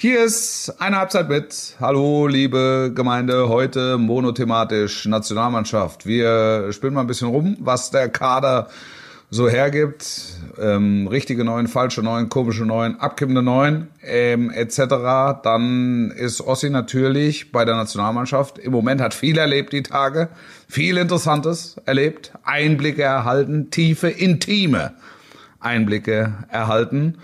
[0.00, 1.74] Hier ist eine Halbzeit mit.
[1.80, 3.48] Hallo, liebe Gemeinde.
[3.48, 6.06] Heute monothematisch Nationalmannschaft.
[6.06, 8.68] Wir spielen mal ein bisschen rum, was der Kader
[9.28, 10.36] so hergibt.
[10.56, 15.40] Ähm, richtige Neuen, falsche Neuen, komische Neuen, abkippende Neuen, ähm, etc.
[15.42, 18.56] Dann ist Ossi natürlich bei der Nationalmannschaft.
[18.60, 20.28] Im Moment hat viel erlebt die Tage.
[20.68, 22.30] Viel Interessantes erlebt.
[22.44, 23.72] Einblicke erhalten.
[23.72, 24.92] Tiefe, intime
[25.58, 27.18] Einblicke erhalten.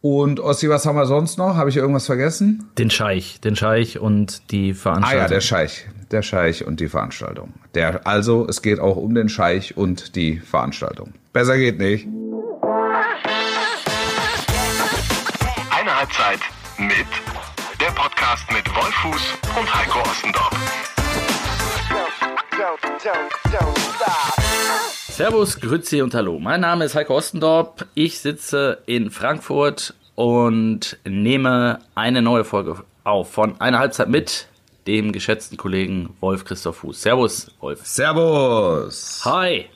[0.00, 1.56] Und Ossi, was haben wir sonst noch?
[1.56, 2.70] Habe ich irgendwas vergessen?
[2.78, 5.20] Den Scheich, den Scheich und die Veranstaltung.
[5.20, 7.54] Ah ja, der Scheich, der Scheich und die Veranstaltung.
[7.74, 11.14] Der, also es geht auch um den Scheich und die Veranstaltung.
[11.32, 12.06] Besser geht nicht.
[15.70, 16.40] Eine Halbzeit
[16.78, 17.06] mit
[17.80, 20.54] der Podcast mit Wolfuß und Heiko Ostendorf.
[25.18, 26.38] Servus, Grüezi und Hallo.
[26.38, 27.86] Mein Name ist Heiko Ostendorp.
[27.94, 34.46] Ich sitze in Frankfurt und nehme eine neue Folge auf von einer Halbzeit mit
[34.86, 37.02] dem geschätzten Kollegen Wolf Christoph Fuß.
[37.02, 37.84] Servus, Wolf.
[37.84, 39.22] Servus.
[39.24, 39.66] Hi.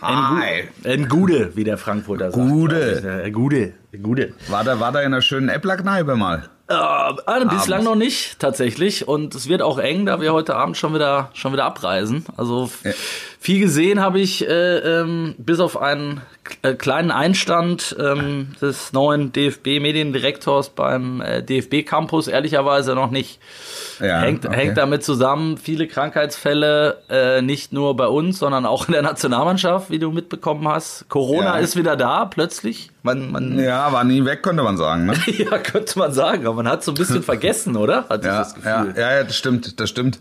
[0.00, 0.64] Hi.
[0.84, 2.48] Ein Gude, wie der Frankfurter sagt.
[2.48, 3.74] Gude.
[4.02, 4.32] Gude.
[4.48, 6.48] War da, war da in einer schönen Äpplerkneipe mal?
[6.68, 9.06] Äh, bislang noch nicht, tatsächlich.
[9.06, 12.24] Und es wird auch eng, da wir heute Abend schon wieder, schon wieder abreisen.
[12.36, 12.90] Also ja.
[13.38, 16.20] Viel gesehen habe ich, äh, ähm, bis auf einen
[16.62, 23.40] äh, kleinen Einstand ähm, des neuen DFB-Mediendirektors beim äh, DFB-Campus ehrlicherweise noch nicht.
[24.00, 24.56] Ja, hängt, okay.
[24.56, 29.90] hängt damit zusammen, viele Krankheitsfälle, äh, nicht nur bei uns, sondern auch in der Nationalmannschaft,
[29.90, 31.08] wie du mitbekommen hast.
[31.08, 31.58] Corona ja.
[31.58, 32.90] ist wieder da, plötzlich.
[33.02, 35.06] Man, man ja, war nie weg, könnte man sagen.
[35.06, 35.14] Ne?
[35.26, 38.08] ja, könnte man sagen, aber man hat so ein bisschen vergessen, oder?
[38.08, 38.94] Hat ja, das Gefühl.
[38.96, 40.20] Ja, ja, das stimmt, das stimmt.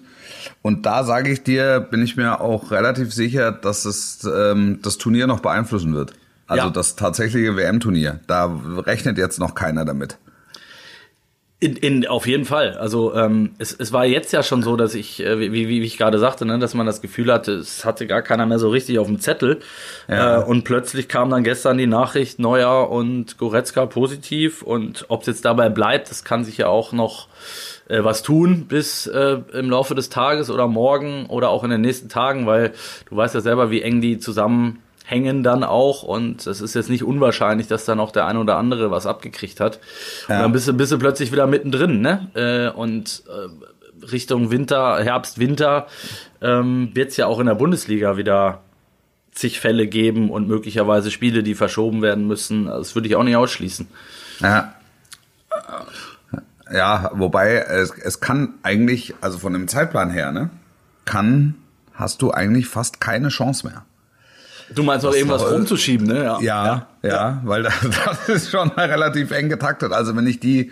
[0.62, 4.98] Und da sage ich dir, bin ich mir auch relativ sicher, dass es ähm, das
[4.98, 6.14] Turnier noch beeinflussen wird.
[6.48, 6.72] Also ja.
[6.72, 8.20] das tatsächliche WM-Turnier.
[8.28, 8.46] Da
[8.86, 10.18] rechnet jetzt noch keiner damit.
[11.58, 12.78] In, in, auf jeden Fall.
[12.78, 15.82] Also ähm, es, es war jetzt ja schon so, dass ich, äh, wie, wie, wie
[15.82, 18.70] ich gerade sagte, ne, dass man das Gefühl hatte, es hatte gar keiner mehr so
[18.70, 19.62] richtig auf dem Zettel.
[20.08, 20.42] Ja.
[20.42, 24.62] Äh, und plötzlich kam dann gestern die Nachricht, Neuer und Goretzka positiv.
[24.62, 27.30] Und ob es jetzt dabei bleibt, das kann sich ja auch noch
[27.88, 31.82] äh, was tun bis äh, im Laufe des Tages oder morgen oder auch in den
[31.82, 32.74] nächsten Tagen, weil
[33.10, 36.90] du weißt ja selber, wie eng die zusammen hängen dann auch und es ist jetzt
[36.90, 39.80] nicht unwahrscheinlich, dass dann auch der eine oder andere was abgekriegt hat.
[40.28, 40.38] Ja.
[40.38, 42.28] Und dann bist du, bist du plötzlich wieder mittendrin, ne?
[42.34, 45.88] Äh, und äh, Richtung Winter, Herbst, Winter
[46.42, 48.62] ähm, wird es ja auch in der Bundesliga wieder
[49.32, 52.66] zig Fälle geben und möglicherweise Spiele, die verschoben werden müssen.
[52.66, 53.88] Das würde ich auch nicht ausschließen.
[54.40, 54.74] Ja.
[56.72, 60.50] Ja, wobei es, es kann eigentlich, also von dem Zeitplan her, ne,
[61.06, 61.56] kann,
[61.94, 63.86] hast du eigentlich fast keine Chance mehr.
[64.74, 65.54] Du meinst noch irgendwas soll.
[65.54, 66.24] rumzuschieben, ne?
[66.24, 67.74] Ja, ja, ja, ja weil das,
[68.06, 69.92] das ist schon relativ eng getaktet.
[69.92, 70.72] Also wenn ich die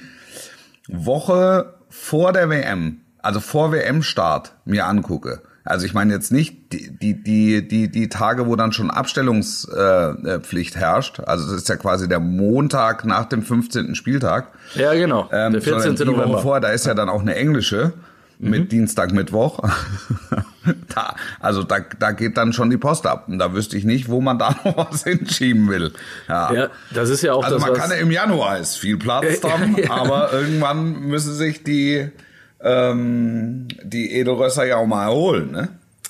[0.87, 6.91] Woche vor der WM, also vor WM-Start mir angucke, also ich meine jetzt nicht die,
[6.91, 11.21] die, die, die, die Tage, wo dann schon Abstellungspflicht äh, herrscht.
[11.21, 13.95] Also das ist ja quasi der Montag nach dem 15.
[13.95, 14.47] Spieltag.
[14.75, 15.29] Ja, genau.
[15.31, 15.95] Ähm, der 14.
[15.95, 16.29] Die November.
[16.33, 17.93] Woche vor, da ist ja dann auch eine englische
[18.39, 18.67] mit mhm.
[18.69, 19.59] Dienstag, Mittwoch.
[20.93, 23.25] da, also da, da geht dann schon die Post ab.
[23.27, 25.93] Und da wüsste ich nicht, wo man da noch was hinschieben will.
[26.27, 28.97] Ja, ja das ist ja auch Also das, man kann ja im Januar ist viel
[28.97, 29.91] Platz dran, ja.
[29.91, 32.09] aber irgendwann müssen sich die,
[32.63, 35.69] ähm, die Edelrösser ja auch mal erholen, ne?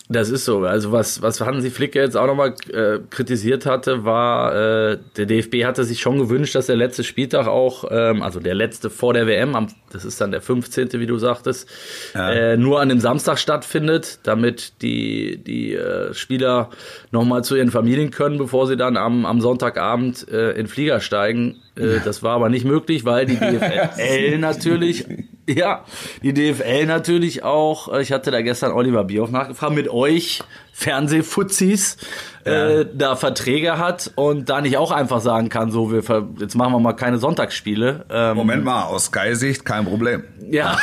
[0.10, 0.60] Das ist so.
[0.66, 5.64] Also was, was Hansi Flick jetzt auch nochmal äh, kritisiert hatte, war, äh, der DFB
[5.64, 9.28] hatte sich schon gewünscht, dass der letzte Spieltag auch, ähm, also der letzte vor der
[9.28, 11.70] WM, am, das ist dann der 15., wie du sagtest,
[12.14, 12.32] ja.
[12.32, 16.70] äh, nur an dem Samstag stattfindet, damit die, die äh, Spieler
[17.12, 21.63] nochmal zu ihren Familien können, bevor sie dann am, am Sonntagabend äh, in Flieger steigen.
[21.76, 25.06] Äh, das war aber nicht möglich, weil die DFL natürlich,
[25.48, 25.86] ja,
[26.22, 30.42] die DFL natürlich auch, äh, ich hatte da gestern Oliver Bierhoff nachgefragt, mit euch
[30.76, 31.98] Fernsehfuzis
[32.46, 32.52] ja.
[32.52, 36.02] äh, da Verträge hat und da nicht auch einfach sagen kann, so, wir
[36.40, 38.06] jetzt machen wir mal keine Sonntagsspiele.
[38.10, 40.24] Ähm, Moment mal, aus Sky-Sicht kein Problem.
[40.50, 40.78] Ja,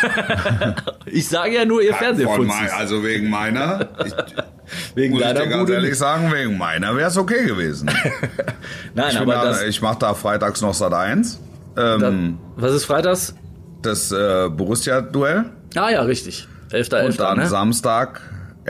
[1.06, 2.72] ich sage ja nur ihr Fernsehfuzis.
[2.72, 4.14] also wegen meiner, ich,
[4.94, 7.90] wegen muss deiner ich dir ganz ehrlich sagen, wegen meiner wäre es okay gewesen.
[8.94, 11.40] Nein, ich aber da, das, ich mache da freitags noch Sat 1.
[11.76, 13.34] Ähm, was ist freitags?
[13.82, 15.46] Das äh, Borussia-Duell.
[15.74, 16.46] Ah ja, richtig.
[16.70, 17.06] 11.11.
[17.06, 17.46] Und dann ne?
[17.48, 18.20] Samstag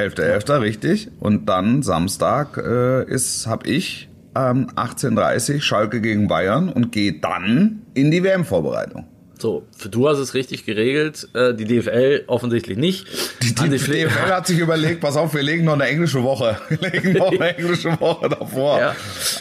[0.01, 0.49] 11.11.
[0.49, 0.59] Ja.
[0.59, 1.09] richtig.
[1.21, 7.83] Und dann Samstag äh, ist, hab ich ähm, 18.30 Schalke gegen Bayern und gehe dann
[7.95, 9.07] in die WM-Vorbereitung.
[9.41, 13.07] So, für du hast es richtig geregelt, äh, die DFL offensichtlich nicht.
[13.43, 16.59] Die, die, die DFL hat sich überlegt, pass auf, wir legen noch eine englische Woche.
[16.69, 18.79] Wir legen noch eine englische Woche davor.
[18.79, 18.97] Ja.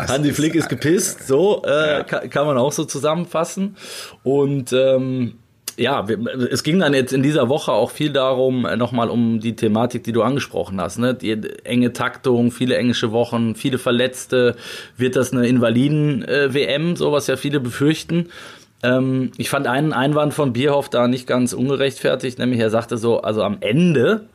[0.07, 2.03] Hansi Flick ist gepisst, so äh, ja.
[2.03, 3.75] kann, kann, man auch so zusammenfassen.
[4.23, 5.39] Und ähm,
[5.79, 6.05] ja,
[6.51, 10.03] es ging dann jetzt in dieser Woche auch viel darum, äh, nochmal um die Thematik,
[10.03, 10.99] die du angesprochen hast.
[10.99, 11.13] Ne?
[11.13, 11.31] Die
[11.63, 14.55] enge Taktung, viele englische Wochen, viele Verletzte.
[14.97, 18.27] Wird das eine Invaliden-WM, so was ja viele befürchten?
[18.83, 23.21] Ähm, ich fand einen Einwand von Bierhoff da nicht ganz ungerechtfertigt, nämlich er sagte so,
[23.21, 24.27] also am Ende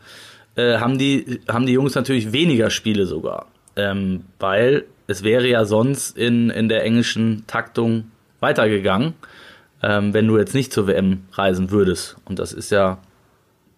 [0.56, 3.47] äh, haben, die, haben die Jungs natürlich weniger Spiele sogar.
[3.76, 8.05] Ähm, weil es wäre ja sonst in, in der englischen Taktung
[8.40, 9.14] weitergegangen,
[9.84, 12.16] ähm, wenn du jetzt nicht zur WM reisen würdest.
[12.25, 12.98] Und das ist ja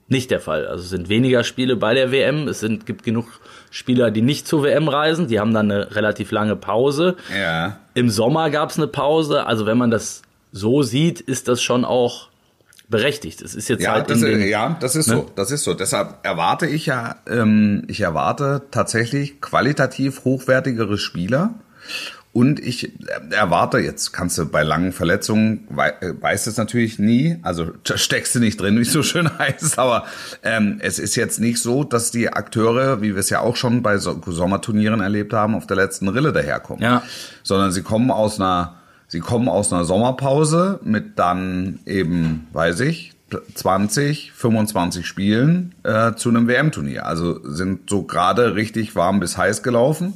[0.08, 0.66] nicht der Fall.
[0.66, 2.46] Also es sind weniger Spiele bei der WM.
[2.46, 3.26] Es sind, gibt genug
[3.70, 5.26] Spieler, die nicht zur WM reisen.
[5.26, 7.16] Die haben dann eine relativ lange Pause.
[7.36, 7.80] Ja.
[7.94, 9.46] Im Sommer gab es eine Pause.
[9.46, 10.22] Also wenn man das
[10.52, 12.28] so sieht, ist das schon auch
[12.88, 13.42] berechtigt.
[13.42, 15.16] Es ist jetzt ja, halt das, den, ja, das ist ne?
[15.16, 15.30] so.
[15.34, 15.74] Das ist so.
[15.74, 21.54] Deshalb erwarte ich ja, ähm, ich erwarte tatsächlich qualitativ hochwertigere Spieler.
[22.36, 22.92] Und ich
[23.30, 28.40] erwarte, jetzt kannst du bei langen Verletzungen, wei weißt es natürlich nie, also steckst du
[28.40, 30.04] nicht drin, wie es so schön heißt, aber
[30.42, 33.82] ähm, es ist jetzt nicht so, dass die Akteure, wie wir es ja auch schon
[33.82, 36.82] bei so Sommerturnieren erlebt haben, auf der letzten Rille daherkommen.
[36.82, 37.02] Ja.
[37.42, 38.74] Sondern sie kommen aus einer,
[39.08, 43.14] sie kommen aus einer Sommerpause mit dann eben, weiß ich,
[43.54, 47.06] 20, 25 Spielen äh, zu einem WM-Turnier.
[47.06, 50.12] Also sind so gerade richtig warm bis heiß gelaufen.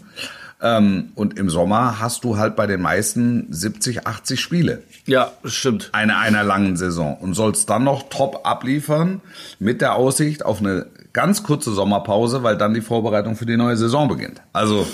[0.62, 4.82] Ähm, und im Sommer hast du halt bei den meisten 70, 80 Spiele.
[5.06, 5.90] Ja, stimmt.
[5.92, 7.16] Einer, einer langen Saison.
[7.16, 9.20] Und sollst dann noch top abliefern
[9.58, 13.76] mit der Aussicht auf eine ganz kurze Sommerpause, weil dann die Vorbereitung für die neue
[13.76, 14.42] Saison beginnt.
[14.52, 14.86] Also,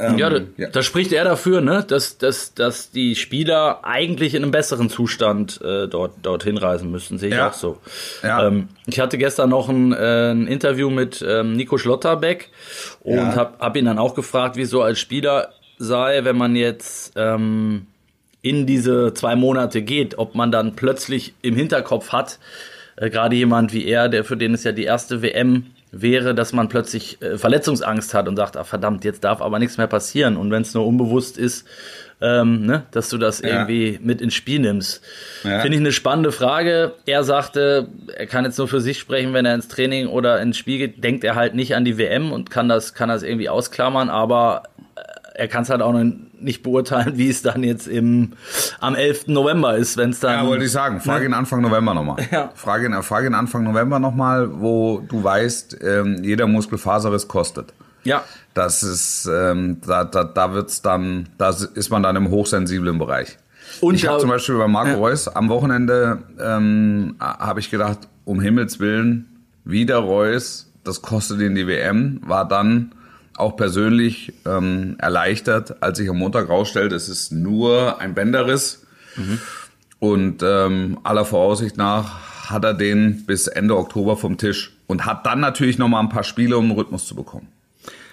[0.00, 4.34] ähm, ja, da, ja, da spricht er dafür, ne, dass, dass, dass die Spieler eigentlich
[4.34, 7.48] in einem besseren Zustand äh, dort dorthin reisen müssen, sehe ich Ja.
[7.50, 7.78] auch so.
[8.22, 8.46] Ja.
[8.46, 12.48] Ähm, ich hatte gestern noch ein, äh, ein Interview mit ähm, Nico Schlotterbeck
[13.00, 13.34] und Ja.
[13.36, 17.12] hab, hab ihn dann auch gefragt, wie es so als Spieler sei, wenn man jetzt
[17.16, 17.86] ähm,
[18.42, 22.38] in diese zwei Monate geht, ob man dann plötzlich im Hinterkopf hat,
[22.96, 26.52] äh, gerade jemand wie er, der für den es ja die erste WM wäre, dass
[26.52, 30.36] man plötzlich äh, Verletzungsangst hat und sagt, ah verdammt, jetzt darf aber nichts mehr passieren.
[30.36, 31.66] Und wenn es nur unbewusst ist,
[32.22, 33.48] ähm, ne, dass du das Ja.
[33.48, 35.02] irgendwie mit ins Spiel nimmst.
[35.42, 35.60] Ja.
[35.60, 36.92] Finde ich eine spannende Frage.
[37.06, 40.58] Er sagte, er kann jetzt nur für sich sprechen, wenn er ins Training oder ins
[40.58, 43.48] Spiel geht, denkt er halt nicht an die WM und kann das, kann das irgendwie
[43.48, 44.64] ausklammern, aber
[44.96, 45.00] äh,
[45.34, 46.04] er kann es halt auch noch
[46.42, 48.32] nicht beurteilen, wie es dann jetzt im,
[48.80, 49.28] am 11.
[49.28, 50.44] November ist, wenn es dann.
[50.44, 51.00] Ja, wollte ich sagen.
[51.00, 52.16] Frage ihn Anfang November nochmal.
[52.30, 52.50] Ja.
[52.54, 57.72] Frage ihn, frage ihn Anfang November nochmal, wo du weißt, ähm, jeder Muskelfaserriss kostet.
[58.04, 58.22] ja,
[58.54, 63.36] Das ist, ähm, da, da, da wird's dann, da ist man dann im hochsensiblen Bereich.
[63.80, 64.96] Und ich habe zum Beispiel bei Marco Ja.
[64.96, 71.54] Reus am Wochenende ähm, habe ich gedacht, um Himmels Willen, wieder Reus, das kostet ihn
[71.54, 72.92] die WM, war dann
[73.40, 78.86] auch persönlich ähm, erleichtert, als ich am Montag rausstellte, es ist nur ein Bänderriss.
[79.98, 85.26] Und ähm, aller Voraussicht nach hat er den bis Ende Oktober vom Tisch und hat
[85.26, 87.48] dann natürlich noch mal ein paar Spiele, um einen Rhythmus zu bekommen.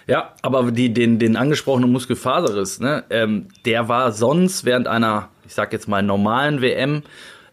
[0.05, 5.53] Ja, aber die, den, den angesprochenen Muskelfaserriss, ne, ähm, der war sonst während einer, ich
[5.53, 7.03] sag jetzt mal, normalen WM,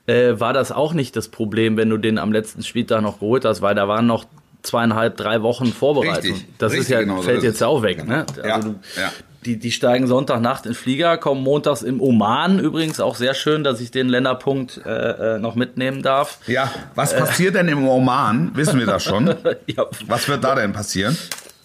[0.06, 3.44] äh, war das auch nicht das Problem, wenn du den am letzten Spieltag noch geholt
[3.44, 4.24] hast, weil da waren noch
[4.64, 6.32] zweieinhalb, drei Wochen Vorbereitung.
[6.32, 7.62] Richtig, das ist richtig, ja, genau so fällt ist jetzt es.
[7.62, 8.26] auch weg, ne?
[8.44, 9.10] Ja, Also du, ja.
[9.44, 13.78] Die, die steigen Sonntagnacht in Flieger, kommen montags im Oman übrigens, auch sehr schön, dass
[13.82, 16.38] ich den Länderpunkt äh, äh, noch mitnehmen darf.
[16.46, 18.52] Ja, was passiert denn im Oman?
[18.54, 19.34] Wissen wir das schon?
[19.66, 21.16] Ja, Was wird da denn passieren?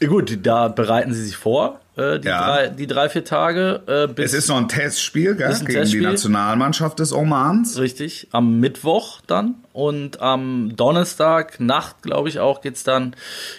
[0.06, 2.46] gut, da bereiten sie sich vor, äh, die, Ja.
[2.46, 3.82] drei, die drei, vier Tage.
[4.18, 6.02] Äh, Es ist noch ein Testspiel gell, ein gegen Testspiel.
[6.02, 7.78] die Nationalmannschaft des Omans.
[7.80, 13.16] Richtig, am Mittwoch dann und am Donnerstag Nacht, glaube ich auch, geht's dann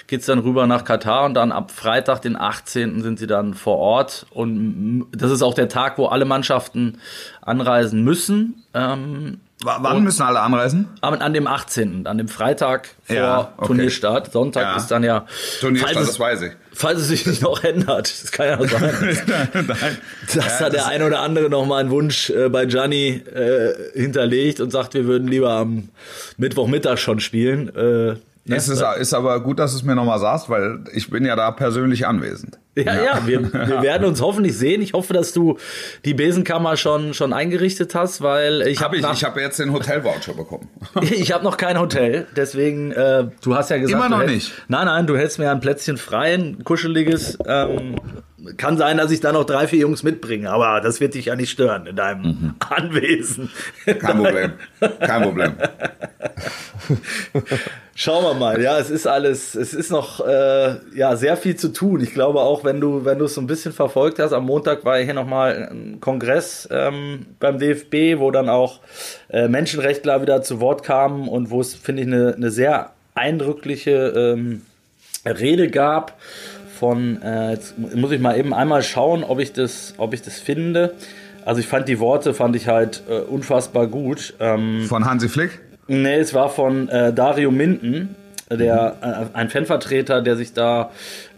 [0.07, 3.03] geht's dann rüber nach Katar und dann ab Freitag, den 18.
[3.03, 6.99] sind sie dann vor Ort und das ist auch der Tag, wo alle Mannschaften
[7.43, 8.63] anreisen müssen.
[8.75, 10.89] Ähm, Wann müssen alle anreisen?
[11.03, 13.67] aber an dem 18., an dem Freitag vor Ja, okay.
[13.67, 14.33] Turnierstart.
[14.33, 14.77] Sonntag Ja.
[14.77, 15.27] ist dann ja,
[15.61, 16.53] Turnierstart, falls, das weiß ich.
[16.73, 19.19] falls es sich nicht noch ändert, das kann ja sein.
[19.55, 19.99] Nein.
[20.35, 23.23] dass Ja, da der das- ein oder andere noch mal einen Wunsch äh, bei Gianni
[23.35, 25.91] äh, hinterlegt und sagt, wir würden lieber am
[26.39, 27.69] Mittwochmittag schon spielen.
[27.77, 28.57] Äh, ne?
[28.57, 31.37] Es ist, ist aber gut, dass du es mir nochmal sagst, weil ich bin ja
[31.37, 32.59] da persönlich anwesend.
[32.77, 34.81] ja, ja, wir, wir werden uns hoffentlich sehen.
[34.81, 35.59] Ich hoffe, dass du
[36.05, 39.59] die Besenkammer schon schon eingerichtet hast, weil ich Hab habe ich, nach- ich habe jetzt
[39.59, 40.69] den Hotelvoucher bekommen.
[41.03, 44.53] ich habe noch kein Hotel, deswegen äh, du hast ja gesagt, Immer noch hätt- nicht?
[44.69, 47.37] Nein, nein, du hältst mir ein Plätzchen frei, ein kuscheliges.
[47.47, 47.97] Ähm,
[48.57, 51.37] kann sein, dass ich da noch drei, vier Jungs mitbringe, aber das wird dich ja
[51.37, 52.55] nicht stören in deinem Mhm.
[52.71, 53.51] Anwesen.
[53.85, 54.53] Kein Problem.
[55.01, 55.53] Kein Problem.
[57.95, 58.61] Schauen wir mal.
[58.63, 62.01] Ja, es ist alles, es ist noch äh, ja sehr viel zu tun.
[62.01, 64.85] Ich glaube auch, wenn du wenn du es so ein bisschen verfolgt hast, am Montag
[64.85, 68.81] war hier noch mal ein Kongress ähm, beim DFB, wo dann auch
[69.29, 74.35] äh, Menschenrechtler wieder zu Wort kamen und wo es finde ich eine eine sehr eindrückliche
[74.37, 74.63] ähm,
[75.27, 76.19] Rede gab
[76.81, 77.23] von.
[77.23, 80.95] Äh, jetzt muss ich mal eben einmal schauen, ob ich das ob ich das finde.
[81.45, 84.35] Also ich fand die Worte fand ich halt äh, unfassbar gut.
[84.41, 85.61] Ähm, von Hansi Flick.
[85.87, 88.15] Nee, es war von äh, Dario Minden,
[88.51, 90.91] der äh, ein Fanvertreter, der sich da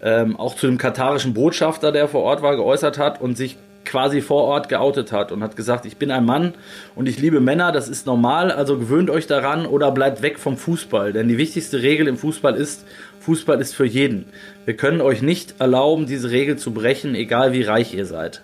[0.02, 4.20] ähm, auch zu dem katarischen Botschafter, der vor Ort war, geäußert hat und sich quasi
[4.20, 6.54] vor Ort geoutet hat und hat gesagt, ich bin ein Mann
[6.94, 10.56] und ich liebe Männer, das ist normal, also gewöhnt euch daran oder bleibt weg vom
[10.56, 11.12] Fußball.
[11.12, 12.84] Denn die wichtigste Regel im Fußball ist,
[13.20, 14.26] Fußball ist für jeden.
[14.64, 18.42] Wir können euch nicht erlauben, diese Regel zu brechen, egal wie reich ihr seid.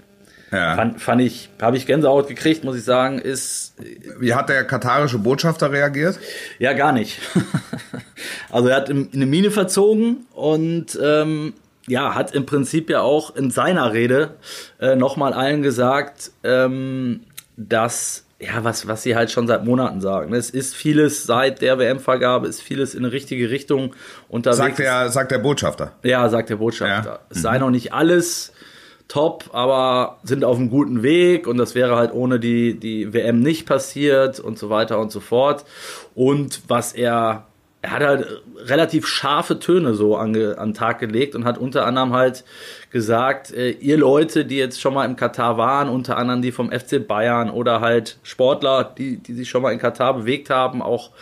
[0.50, 0.76] Ja.
[0.76, 3.74] Fand, fand ich, habe ich Gänsehaut gekriegt, muss ich sagen, ist.
[4.18, 6.18] Wie hat der katarische Botschafter reagiert?
[6.58, 7.20] Ja, gar nicht.
[8.50, 11.52] also er hat in eine Mine verzogen und ähm,
[11.88, 14.34] ja, hat im Prinzip ja auch in seiner Rede
[14.80, 17.20] äh, nochmal allen gesagt, ähm,
[17.56, 20.32] dass ja, was, was sie halt schon seit Monaten sagen.
[20.32, 23.94] Es ist vieles seit der WM-Vergabe, ist vieles in eine richtige Richtung
[24.28, 24.58] unterwegs.
[24.58, 25.92] Sagt der, sagt der Botschafter.
[26.04, 27.10] Ja, sagt der Botschafter.
[27.10, 27.18] Ja.
[27.30, 27.64] Es sei mhm.
[27.64, 28.52] noch nicht alles
[29.08, 33.40] top, aber sind auf einem guten Weg und das wäre halt ohne die, die WM
[33.40, 35.64] nicht passiert und so weiter und so fort.
[36.14, 37.47] Und was er,
[37.80, 42.12] er hat halt relativ scharfe Töne so an den Tag gelegt und hat unter anderem
[42.12, 42.44] halt
[42.90, 46.72] gesagt, äh, ihr Leute, die jetzt schon mal im Katar waren, unter anderem die vom
[46.72, 51.12] FC Bayern oder halt Sportler, die, die sich schon mal in Katar bewegt haben, auch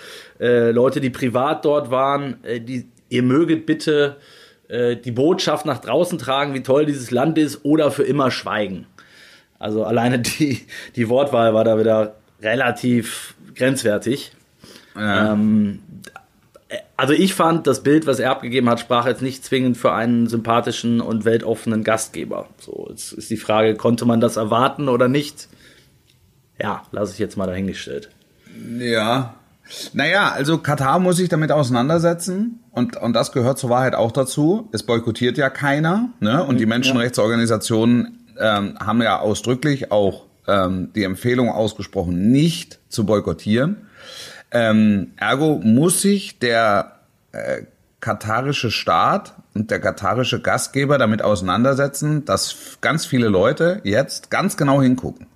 [0.40, 4.16] äh, Leute, die privat dort waren, äh, die, ihr möget bitte
[4.68, 8.86] äh, die Botschaft nach draußen tragen, wie toll dieses Land ist, oder für immer schweigen.
[9.58, 10.62] Also alleine die,
[10.96, 14.32] die Wortwahl war da wieder relativ grenzwertig.
[14.94, 15.32] Ja.
[15.32, 15.80] Ähm,
[16.96, 20.26] also ich fand, das Bild, was er abgegeben hat, sprach jetzt nicht zwingend für einen
[20.26, 22.48] sympathischen und weltoffenen Gastgeber.
[22.58, 25.48] So, jetzt ist die Frage, konnte man das erwarten oder nicht?
[26.60, 28.10] Ja, lasse ich jetzt mal dahingestellt.
[28.78, 29.34] Ja,
[29.92, 34.68] naja, also Katar muss sich damit auseinandersetzen und, und das gehört zur Wahrheit auch dazu.
[34.72, 36.44] Es boykottiert ja keiner ne?
[36.44, 43.85] und die Menschenrechtsorganisationen ähm, haben ja ausdrücklich auch ähm, die Empfehlung ausgesprochen, nicht zu boykottieren.
[44.56, 47.00] Ähm, ergo muss sich der
[47.32, 47.64] äh,
[48.00, 54.80] katarische Staat und der katarische Gastgeber damit auseinandersetzen, dass ganz viele Leute jetzt ganz genau
[54.80, 55.26] hingucken.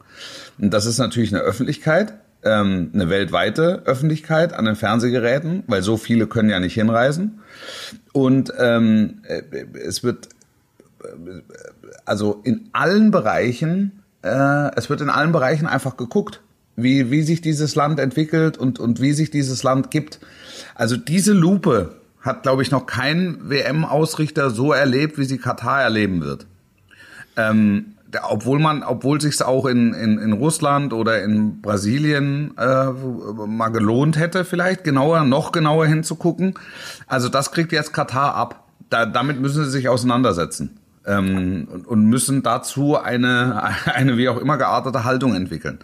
[0.58, 5.98] Und das ist natürlich eine Öffentlichkeit, ähm, eine weltweite Öffentlichkeit an den Fernsehgeräten, weil so
[5.98, 7.40] viele können ja nicht hinreisen.
[8.14, 9.42] Und ähm, äh,
[9.86, 10.30] es wird
[11.04, 11.42] äh,
[12.06, 16.40] also in allen Bereichen, äh, es wird in allen Bereichen einfach geguckt,
[16.76, 20.20] wie, wie sich dieses Land entwickelt und, und wie sich dieses Land gibt.
[20.74, 26.20] Also diese Lupe hat, glaube ich, noch kein WM-Ausrichter so erlebt, wie sie Katar erleben
[26.20, 26.46] wird.
[27.36, 32.86] Ähm, obwohl man, obwohl sich's auch in, in, in Russland oder in Brasilien äh,
[33.46, 36.54] mal gelohnt hätte, vielleicht genauer, noch genauer hinzugucken.
[37.06, 38.64] Also das kriegt jetzt Katar ab.
[38.90, 44.38] Da, damit müssen sie sich auseinandersetzen ähm, und, und müssen dazu eine, eine wie auch
[44.38, 45.78] immer geartete Haltung entwickeln.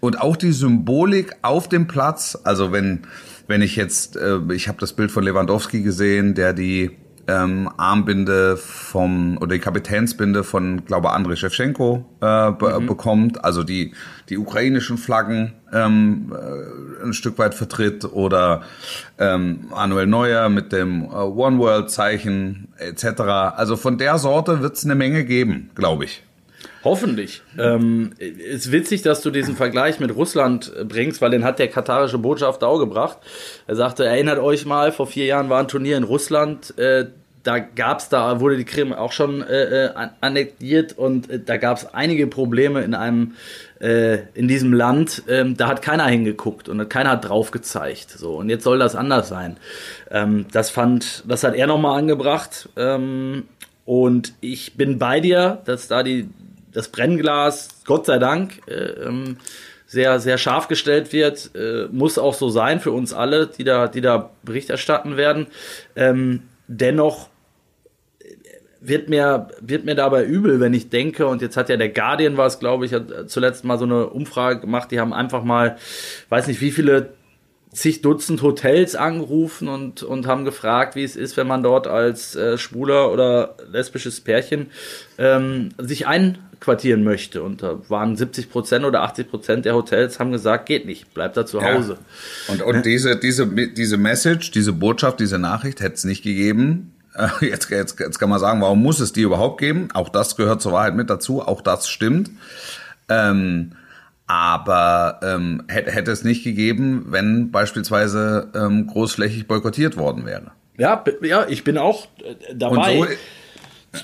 [0.00, 3.00] Und auch die Symbolik auf dem Platz, also wenn,
[3.46, 6.96] wenn ich jetzt, äh, ich habe das Bild von Lewandowski gesehen, der die
[7.28, 12.86] ähm, Armbinde vom oder die Kapitänsbinde von, glaube Andrei Shevchenko äh, be mhm.
[12.86, 13.92] bekommt, also die
[14.28, 18.62] die ukrainischen Flaggen ähm, äh, ein Stück weit vertritt oder
[19.18, 23.20] ähm, Manuel Neuer mit dem äh, One World Zeichen etc.
[23.56, 26.22] Also von der Sorte wird es eine Menge geben, glaube ich.
[26.84, 27.42] Hoffentlich.
[27.58, 32.18] Ähm, ist witzig, dass du diesen Vergleich mit Russland bringst, weil den hat der katarische
[32.18, 33.18] Botschafter auch gebracht.
[33.66, 37.06] Er sagte, erinnert euch mal, vor vier Jahren war ein Turnier in Russland, äh,
[37.44, 41.86] da gab's da, wurde die Krim auch schon äh, äh annektiert und äh, da gab's
[41.92, 43.34] einige Probleme in einem,
[43.80, 45.22] äh, in diesem Land.
[45.28, 48.10] Ähm, da hat keiner hingeguckt und keiner hat drauf gezeigt.
[48.10, 49.58] So, und jetzt soll das anders sein.
[50.10, 52.70] Ähm, das fand, das hat er nochmal angebracht.
[52.76, 53.44] Ähm,
[53.84, 56.28] und ich bin bei dir, dass da die
[56.74, 59.38] das Brennglas, Gott sei Dank, äh, ähm,
[59.86, 63.86] sehr, sehr scharf gestellt wird, äh, muss auch so sein für uns alle, die da,
[63.88, 65.46] die da Bericht erstatten werden.
[65.94, 67.28] Ähm, dennoch
[68.80, 72.36] wird mir, wird mir dabei übel, wenn ich denke, und jetzt hat ja der Guardian
[72.36, 75.78] was, glaube ich, hat zuletzt mal so eine Umfrage gemacht, die haben einfach mal,
[76.28, 77.14] weiß nicht wie viele
[77.74, 82.36] zig Dutzend Hotels angerufen und, und haben gefragt, wie es ist, wenn man dort als
[82.36, 84.70] äh, schwuler oder lesbisches Pärchen
[85.18, 87.42] ähm, sich einquartieren möchte.
[87.42, 91.36] Und da waren 70 Prozent oder 80 Prozent der Hotels haben gesagt, geht nicht, bleibt
[91.36, 91.98] da zu Hause.
[92.46, 92.54] Ja.
[92.54, 96.92] Und, und diese, diese, diese Message, diese Botschaft, diese Nachricht hätte es nicht gegeben.
[97.40, 99.86] Jetzt, jetzt, jetzt kann man sagen, warum muss es die überhaupt geben?
[99.94, 102.32] Auch das gehört zur Wahrheit mit dazu, auch das stimmt.
[103.08, 103.70] Ähm,
[104.26, 110.52] aber ähm, hätte, hätte es nicht gegeben, wenn beispielsweise ähm, großflächig boykottiert worden wäre.
[110.76, 112.98] Ja, ja, ich bin auch äh, dabei.
[112.98, 113.14] Und so,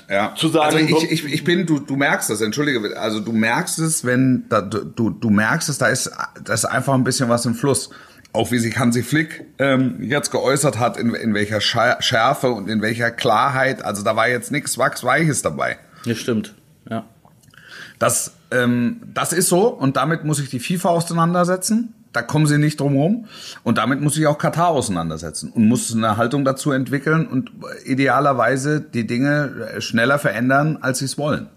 [0.09, 0.33] ja.
[0.35, 0.75] zu sagen.
[0.75, 4.45] Also ich, ich, ich bin, du, du merkst das, entschuldige, also du merkst es, wenn
[4.49, 6.11] da, du, du merkst es, da ist,
[6.43, 7.89] da ist einfach ein bisschen was im Fluss.
[8.33, 12.81] Auch wie sich Hansi Flick ähm, jetzt geäußert hat, in, in welcher Schärfe und in
[12.81, 13.83] welcher Klarheit.
[13.83, 15.77] Also da war jetzt nichts Wachsweiches dabei.
[16.05, 16.55] Ja, stimmt.
[16.89, 17.03] Ja.
[17.99, 21.93] Das, ähm, das ist so und damit muss sich die FIFA auseinandersetzen.
[22.13, 23.25] Da kommen sie nicht drum rum.
[23.63, 27.51] Und damit muss sich auch Katar auseinandersetzen und muss eine Haltung dazu entwickeln und
[27.85, 31.47] idealerweise die Dinge schneller verändern, als sie es wollen.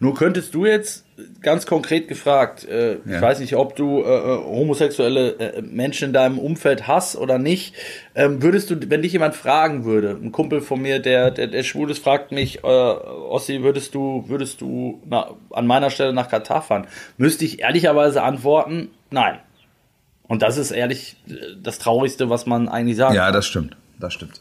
[0.00, 1.04] Nur könntest du jetzt
[1.42, 3.16] ganz konkret gefragt, äh, ja.
[3.16, 7.38] ich weiß nicht, ob du äh, äh, homosexuelle äh, Menschen in deinem Umfeld hast oder
[7.38, 7.74] nicht,
[8.14, 11.62] ähm, würdest du, wenn dich jemand fragen würde, ein Kumpel von mir, der, der, der
[11.62, 16.28] schwul ist, fragt mich, äh, Ossi, würdest du, würdest du na, an meiner Stelle nach
[16.28, 16.86] Katar fahren?
[17.16, 19.38] Müsste ich ehrlicherweise antworten, nein.
[20.24, 23.14] Und das ist ehrlich äh, das Traurigste, was man eigentlich sagt.
[23.14, 23.76] Ja, das stimmt.
[24.00, 24.40] Das stimmt.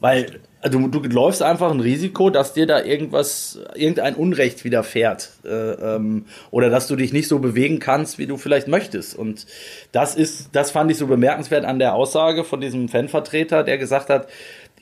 [0.00, 5.30] Weil also du, du läufst einfach ein Risiko, dass dir da irgendwas, irgendein Unrecht widerfährt.
[5.44, 9.14] Äh, ähm, oder dass du dich nicht so bewegen kannst, wie du vielleicht möchtest.
[9.14, 9.46] Und
[9.92, 14.10] das ist, das fand ich so bemerkenswert an der Aussage von diesem Fanvertreter, der gesagt
[14.10, 14.28] hat,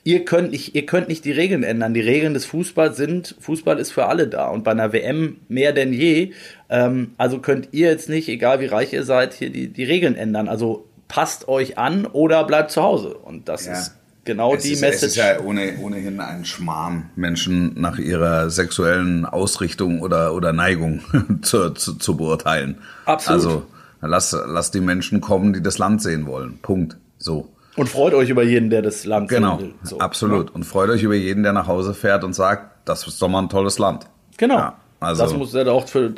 [0.04, 1.92] ihr könnt nicht, ihr könnt nicht die Regeln ändern.
[1.92, 5.73] Die Regeln des Fußballs sind, Fußball ist für alle da und bei einer WM mehr
[5.73, 6.33] denn je.
[6.71, 10.16] Ähm, also könnt ihr jetzt nicht, egal wie reich ihr seid, hier die, die Regeln
[10.16, 10.49] ändern.
[10.49, 13.14] Also passt euch an oder bleibt zu Hause.
[13.14, 13.73] Und das ja.
[13.73, 15.02] ist genau es die ist, Message.
[15.02, 21.00] Es ist ja ohne, ohnehin ein Schmarrn, Menschen nach ihrer sexuellen Ausrichtung oder, oder Neigung
[21.42, 22.78] zu, zu, zu beurteilen.
[23.06, 23.42] Absolut.
[23.42, 23.66] Also
[24.02, 26.59] lass, lass die Menschen kommen, die das Land sehen wollen.
[26.61, 26.99] Punkt.
[27.18, 27.49] So.
[27.76, 29.75] Und freut euch über jeden, der das Land genau, sehen will.
[29.85, 30.54] Genau, absolut.
[30.54, 33.40] Und freut euch über jeden, der nach Hause fährt und sagt, das ist doch mal
[33.40, 34.06] ein tolles Land.
[34.37, 34.56] Genau.
[34.56, 34.76] Ja.
[35.07, 36.13] Also das muss ja auch für,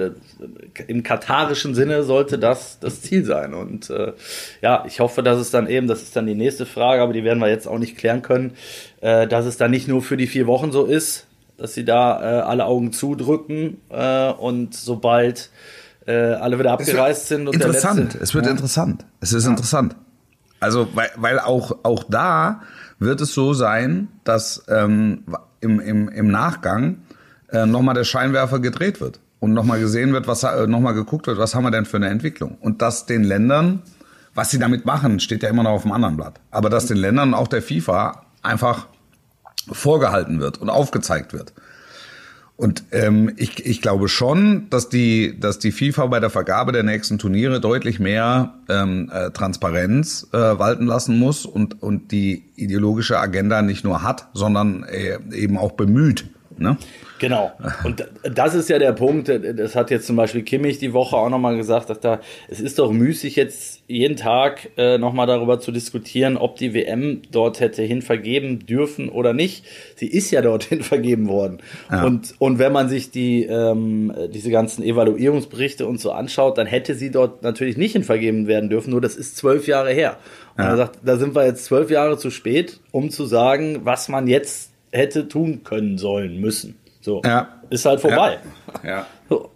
[0.86, 3.54] im katarischen Sinne sollte das das Ziel sein.
[3.54, 4.12] Und äh,
[4.62, 7.24] ja, ich hoffe, dass es dann eben, das ist dann die nächste Frage, aber die
[7.24, 8.54] werden wir jetzt auch nicht klären können,
[9.00, 12.20] äh, dass es dann nicht nur für die vier Wochen so ist, dass sie da
[12.20, 15.50] äh, alle Augen zudrücken äh, und sobald
[16.06, 18.14] äh, alle wieder abgereist sind und interessant.
[18.14, 18.52] letzte, es wird ja.
[18.52, 19.04] interessant.
[19.20, 19.50] Es ist ja.
[19.50, 19.94] interessant.
[20.60, 22.62] Also weil, weil auch auch da
[22.98, 25.24] wird es so sein, dass ähm,
[25.60, 27.02] im, im, im Nachgang
[27.50, 31.38] äh, nochmal der Scheinwerfer gedreht wird und nochmal gesehen wird, was äh, nochmal geguckt wird,
[31.38, 32.58] was haben wir denn für eine Entwicklung.
[32.60, 33.82] Und dass den Ländern,
[34.34, 36.40] was sie damit machen, steht ja immer noch auf dem anderen Blatt.
[36.50, 38.86] Aber dass den Ländern auch der FIFA einfach
[39.70, 41.52] vorgehalten wird und aufgezeigt wird.
[42.56, 46.82] Und ähm, ich, ich glaube schon, dass die, dass die FIFA bei der Vergabe der
[46.82, 53.20] nächsten Turniere deutlich mehr ähm, äh, Transparenz äh, walten lassen muss und, und die ideologische
[53.20, 56.26] Agenda nicht nur hat, sondern äh, eben auch bemüht.
[56.58, 56.76] Ne?
[57.18, 57.52] Genau.
[57.84, 61.30] Und das ist ja der Punkt, das hat jetzt zum Beispiel Kimmich die Woche auch
[61.30, 65.72] nochmal gesagt, dass da, es ist doch müßig jetzt jeden Tag äh, nochmal darüber zu
[65.72, 69.64] diskutieren, ob die WM dort hätte hin vergeben dürfen oder nicht.
[69.96, 71.58] Sie ist ja dorthin vergeben worden.
[71.90, 72.04] Ja.
[72.04, 76.94] Und, und wenn man sich die, ähm, diese ganzen Evaluierungsberichte und so anschaut, dann hätte
[76.94, 80.18] sie dort natürlich nicht hin vergeben werden dürfen, nur das ist zwölf Jahre her.
[80.56, 80.70] Und ja.
[80.70, 84.26] er sagt, da sind wir jetzt zwölf Jahre zu spät, um zu sagen, was man
[84.26, 86.76] jetzt hätte tun können sollen müssen.
[87.00, 87.22] So.
[87.24, 87.60] Ja.
[87.70, 88.38] Ist halt vorbei.
[88.82, 88.90] Ja.
[88.90, 89.06] ja.
[89.28, 89.50] So.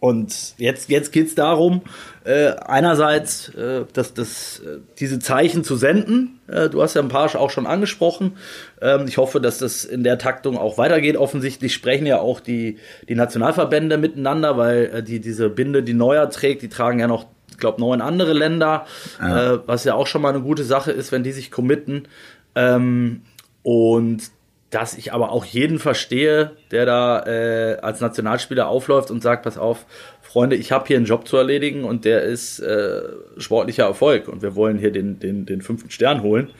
[0.00, 1.82] Und jetzt, jetzt geht es darum,
[2.24, 6.40] äh, einerseits äh, das, das, äh, diese Zeichen zu senden.
[6.48, 8.38] Äh, du hast ja ein paar auch schon angesprochen.
[8.80, 11.18] Ähm, ich hoffe, dass das in der Taktung auch weitergeht.
[11.18, 12.78] Offensichtlich sprechen ja auch die,
[13.10, 17.26] die Nationalverbände miteinander, weil äh, die, diese Binde, die Neuer trägt, die tragen ja noch,
[17.50, 18.86] ich glaube, neun andere Länder,
[19.20, 19.54] ja.
[19.54, 22.08] Äh, was ja auch schon mal eine gute Sache ist, wenn die sich committen.
[22.54, 23.20] Ähm,
[23.62, 24.30] und
[24.70, 29.58] dass ich aber auch jeden verstehe, der da äh, als Nationalspieler aufläuft und sagt, pass
[29.58, 29.84] auf,
[30.22, 33.02] Freunde, ich habe hier einen Job zu erledigen und der ist äh,
[33.36, 36.50] sportlicher Erfolg und wir wollen hier den, den, den fünften Stern holen.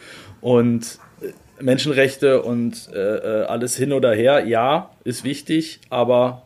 [0.41, 6.43] Und äh, Menschenrechte und äh, äh, alles hin oder her, ja, ist wichtig, aber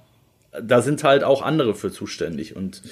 [0.63, 2.57] da sind halt auch andere für zuständig.
[2.57, 2.83] Und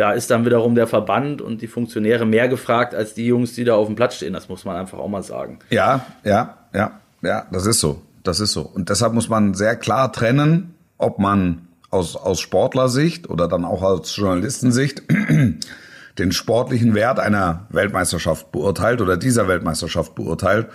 [0.00, 3.64] da ist dann wiederum der Verband und die Funktionäre mehr gefragt als die Jungs, die
[3.64, 4.32] da auf dem Platz stehen.
[4.32, 5.58] Das muss man einfach auch mal sagen.
[5.68, 8.00] Ja, ja, ja, ja, das ist so.
[8.22, 8.62] Das ist so.
[8.62, 13.82] Und deshalb muss man sehr klar trennen, ob man aus, aus Sportlersicht oder dann auch
[13.82, 15.02] aus Journalistensicht
[16.18, 20.68] den sportlichen Wert einer Weltmeisterschaft beurteilt oder dieser Weltmeisterschaft beurteilt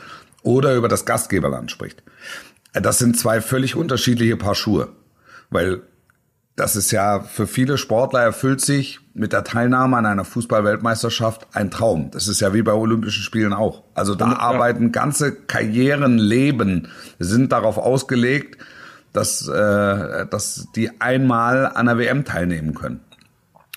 [0.44, 2.04] oder über das Gastgeberland spricht.
[2.74, 4.90] Das sind zwei völlig unterschiedliche Paar Schuhe,
[5.50, 5.82] weil
[6.56, 11.70] das ist ja für viele Sportler erfüllt sich mit der Teilnahme an einer Fußballweltmeisterschaft ein
[11.70, 12.12] Traum.
[12.12, 13.84] Das ist ja wie bei Olympischen Spielen auch.
[13.94, 14.40] Also da ja.
[14.40, 16.88] arbeiten ganze Karrieren, Leben
[17.20, 18.58] sind darauf ausgelegt,
[19.12, 23.02] dass, äh, dass die einmal an der WM teilnehmen können.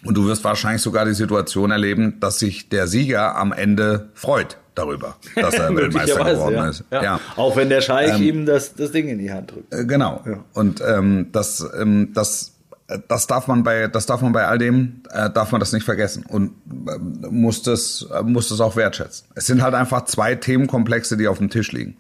[0.05, 4.59] Und du wirst wahrscheinlich sogar die Situation erleben, dass sich der Sieger am Ende freut
[4.77, 6.69] darüber, dass er Weltmeister geworden ja.
[6.69, 6.85] ist.
[6.93, 7.03] Ja.
[7.03, 7.21] ja.
[7.35, 9.75] Auch wenn der Scheich ähm, ihm das, das Ding in die Hand drückt.
[9.75, 10.23] Äh, genau.
[10.25, 10.45] Ja.
[10.55, 12.58] Und ähm, das, ähm, das,
[13.09, 15.85] das darf man bei, das darf man bei all dem, äh, darf man das nicht
[15.85, 16.53] vergessen und
[16.89, 16.99] äh,
[17.31, 19.27] muss das, äh, muss das auch wertschätzen.
[19.35, 21.97] Es sind halt einfach zwei Themenkomplexe, die auf dem Tisch liegen.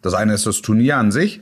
[0.00, 1.40] Das eine ist das Turnier an sich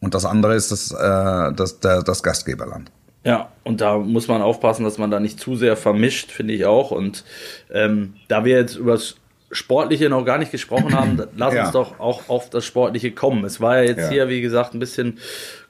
[0.00, 2.90] und das andere ist das, äh, das, der, das Gastgeberland.
[3.24, 6.66] Ja, und da muss man aufpassen, dass man da nicht zu sehr vermischt, finde ich
[6.66, 6.90] auch.
[6.90, 7.24] Und
[7.70, 9.16] ähm, da wir jetzt über das
[9.54, 11.62] Sportliche noch gar nicht gesprochen haben, lass ja.
[11.64, 13.44] uns doch auch auf das Sportliche kommen.
[13.44, 14.10] Es war ja jetzt ja.
[14.10, 15.18] hier, wie gesagt, ein bisschen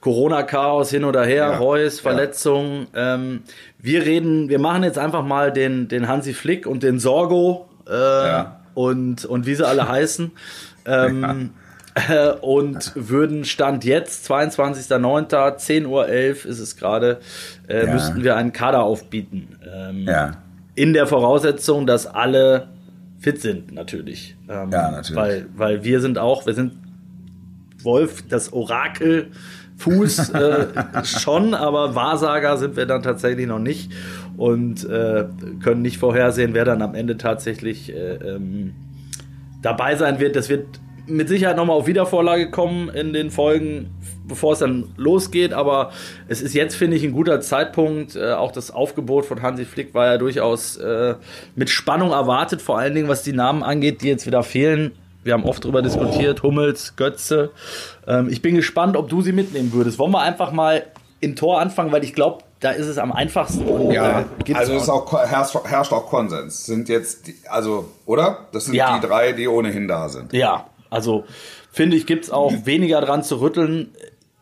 [0.01, 1.57] Corona-Chaos hin oder her, ja.
[1.57, 2.87] Reus, Verletzungen.
[2.95, 3.43] Ähm,
[3.79, 8.43] wir reden, wir machen jetzt einfach mal den, den Hansi Flick und den Sorgo äh,
[8.73, 10.31] und, und wie sie alle heißen.
[10.85, 11.51] Ähm,
[11.95, 17.19] äh, und würden Stand jetzt, 22.09., 10.11 Uhr ist es gerade,
[17.69, 19.57] äh, müssten wir einen Kader aufbieten.
[19.73, 20.31] Ähm, ja.
[20.75, 22.67] In der Voraussetzung, dass alle
[23.25, 24.37] fit sind, natürlich.
[24.47, 25.15] Ähm, ja, natürlich.
[25.15, 26.73] Weil, weil wir sind auch, wir sind
[27.81, 29.31] Wolf, das Orakel.
[29.77, 30.67] Fuß äh,
[31.03, 33.91] schon, aber Wahrsager sind wir dann tatsächlich noch nicht
[34.37, 35.25] und äh,
[35.61, 38.75] können nicht vorhersehen, wer dann am Ende tatsächlich äh, ähm,
[39.63, 40.35] dabei sein wird.
[40.35, 43.91] Das wird mit Sicherheit nochmal auf Wiedervorlage kommen in den Folgen,
[44.27, 45.53] bevor es dann losgeht.
[45.53, 45.91] Aber
[46.27, 48.15] es ist jetzt, finde ich, ein guter Zeitpunkt.
[48.15, 51.15] Äh, auch das Aufgebot von Hansi Flick war ja durchaus äh,
[51.55, 54.91] mit Spannung erwartet, vor allen Dingen was die Namen angeht, die jetzt wieder fehlen.
[55.23, 57.51] Wir haben oft darüber diskutiert, Hummels, Götze.
[58.07, 59.97] Ähm, ich bin gespannt, ob du sie mitnehmen würdest.
[59.97, 60.83] Wollen wir einfach mal
[61.19, 63.65] im Tor anfangen, weil ich glaube, da ist es am einfachsten.
[63.65, 66.65] Und, ja, äh, also ist auch, herrscht, herrscht, auch Konsens.
[66.65, 68.47] Sind jetzt, die, also, oder?
[68.51, 68.99] Das sind ja.
[68.99, 70.31] die drei, die ohnehin da sind.
[70.31, 71.25] Ja, also
[71.71, 73.89] finde ich, gibt es auch weniger dran zu rütteln.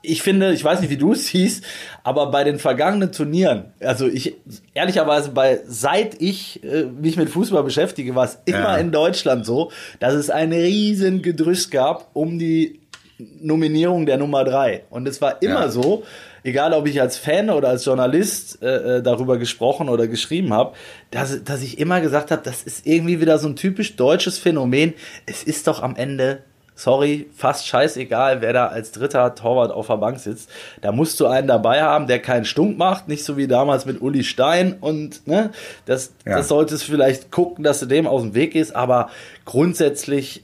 [0.01, 1.63] Ich finde, ich weiß nicht, wie du es siehst,
[2.03, 4.35] aber bei den vergangenen Turnieren, also ich
[4.73, 8.77] ehrlicherweise bei seit ich äh, mich mit Fußball beschäftige, war es immer ja.
[8.77, 12.81] in Deutschland so, dass es ein riesen Gedrüss gab um die
[13.17, 14.83] Nominierung der Nummer drei.
[14.89, 15.69] Und es war immer ja.
[15.69, 16.03] so,
[16.43, 20.73] egal ob ich als Fan oder als Journalist äh, äh darüber gesprochen oder geschrieben habe,
[21.11, 24.93] dass, dass ich immer gesagt habe, das ist irgendwie wieder so ein typisch deutsches Phänomen.
[25.25, 26.43] Es ist doch am Ende
[26.75, 30.49] sorry, fast scheißegal, wer da als dritter Torwart auf der Bank sitzt.
[30.81, 34.01] Da musst du einen dabei haben, der keinen Stunk macht, nicht so wie damals mit
[34.01, 35.51] Uli Stein und ne,
[35.85, 36.37] das, ja.
[36.37, 39.09] das solltest du vielleicht gucken, dass du dem aus dem Weg gehst, aber
[39.45, 40.43] grundsätzlich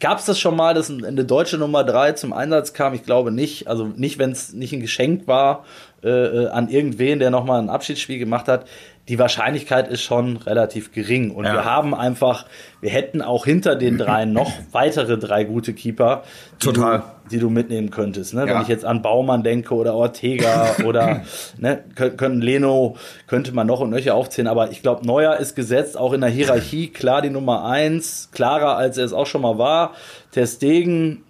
[0.00, 2.94] Gab es das schon mal, dass eine deutsche Nummer 3 zum Einsatz kam?
[2.94, 3.68] Ich glaube nicht.
[3.68, 5.64] Also nicht, wenn es nicht ein Geschenk war
[6.02, 8.66] äh, äh, an irgendwen, der nochmal ein Abschiedsspiel gemacht hat
[9.08, 11.30] die Wahrscheinlichkeit ist schon relativ gering.
[11.30, 11.52] Und ja.
[11.52, 12.46] wir haben einfach,
[12.80, 16.24] wir hätten auch hinter den dreien noch weitere drei gute Keeper,
[16.60, 16.98] die, Total.
[16.98, 18.34] Du, die du mitnehmen könntest.
[18.34, 18.46] Ne?
[18.46, 18.54] Ja.
[18.54, 21.22] Wenn ich jetzt an Baumann denke oder Ortega oder
[21.56, 22.96] ne, können Leno,
[23.28, 24.48] könnte man noch und nöcher aufzählen.
[24.48, 28.76] Aber ich glaube, Neuer ist gesetzt, auch in der Hierarchie, klar die Nummer eins, klarer
[28.76, 29.92] als er es auch schon mal war.
[30.32, 31.22] Testegen,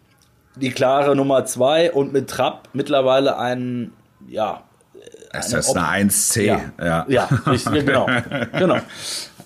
[0.56, 3.92] die klare Nummer zwei und mit Trapp mittlerweile einen,
[4.26, 4.62] ja,
[5.32, 6.42] das ist eine 1C.
[6.42, 7.04] Ja, ja.
[7.08, 8.08] ja richtig, genau.
[8.52, 8.78] genau.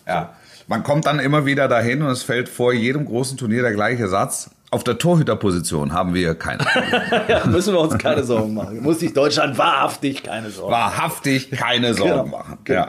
[0.07, 0.35] Ja.
[0.67, 4.07] Man kommt dann immer wieder dahin und es fällt vor jedem großen Turnier der gleiche
[4.09, 4.51] Satz.
[4.71, 6.65] Auf der Torhüterposition haben wir keine.
[7.29, 8.81] ja, müssen wir uns keine Sorgen machen.
[8.81, 10.93] Muss sich Deutschland wahrhaftig keine Sorgen machen.
[10.93, 12.27] Wahrhaftig keine Sorgen genau.
[12.27, 12.59] machen.
[12.63, 12.87] Genau.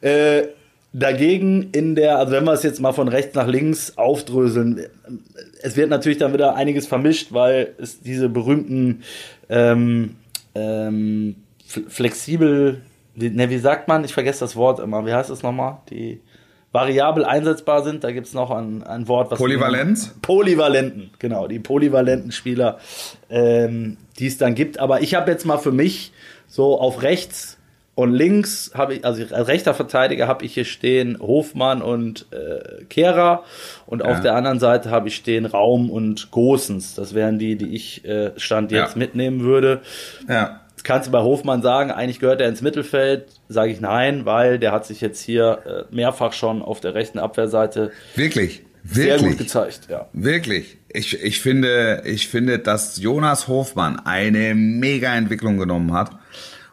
[0.00, 0.08] Ja.
[0.08, 0.48] Äh,
[0.94, 4.86] dagegen in der, also wenn wir es jetzt mal von rechts nach links aufdröseln,
[5.60, 9.02] es wird natürlich dann wieder einiges vermischt, weil es diese berühmten
[9.50, 10.16] ähm,
[10.54, 11.36] ähm,
[11.68, 12.82] flexibel,
[13.14, 14.04] ne, wie sagt man?
[14.04, 15.04] Ich vergesse das Wort immer.
[15.06, 15.78] Wie heißt es nochmal?
[15.90, 16.20] Die
[16.72, 18.04] variabel einsetzbar sind.
[18.04, 19.38] Da gibt es noch ein, ein Wort, was.
[19.38, 20.14] Polyvalenz?
[20.22, 21.46] Polyvalenten, genau.
[21.46, 22.78] Die polyvalenten Spieler,
[23.30, 24.78] ähm, die es dann gibt.
[24.78, 26.12] Aber ich habe jetzt mal für mich
[26.46, 27.58] so auf rechts
[27.94, 32.84] und links habe ich, also als rechter Verteidiger habe ich hier stehen Hofmann und äh,
[32.84, 33.42] Kehrer
[33.86, 34.06] und ja.
[34.06, 36.94] auf der anderen Seite habe ich stehen Raum und Gosens.
[36.94, 38.98] Das wären die, die ich äh, Stand jetzt ja.
[38.98, 39.80] mitnehmen würde.
[40.28, 43.26] Ja kannst du bei Hofmann sagen, eigentlich gehört er ins Mittelfeld.
[43.48, 47.18] Sage ich nein, weil der hat sich jetzt hier äh, mehrfach schon auf der rechten
[47.18, 49.88] Abwehrseite wirklich, wirklich sehr gut gezeigt.
[49.88, 50.08] Ja.
[50.12, 50.78] Wirklich.
[50.88, 56.12] Ich, ich, finde, ich finde, dass Jonas Hofmann eine mega Entwicklung genommen hat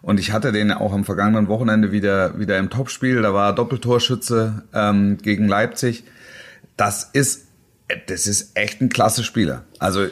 [0.06, 3.24] Und ich hatte den auch am vergangenen Wochenende wieder, wieder im Topspiel.
[3.24, 6.04] Da war er Doppeltorschütze ähm, gegen Leipzig.
[6.78, 7.48] Das ist,
[8.06, 9.63] das ist echt ein klasse Spieler.
[9.80, 10.06] Also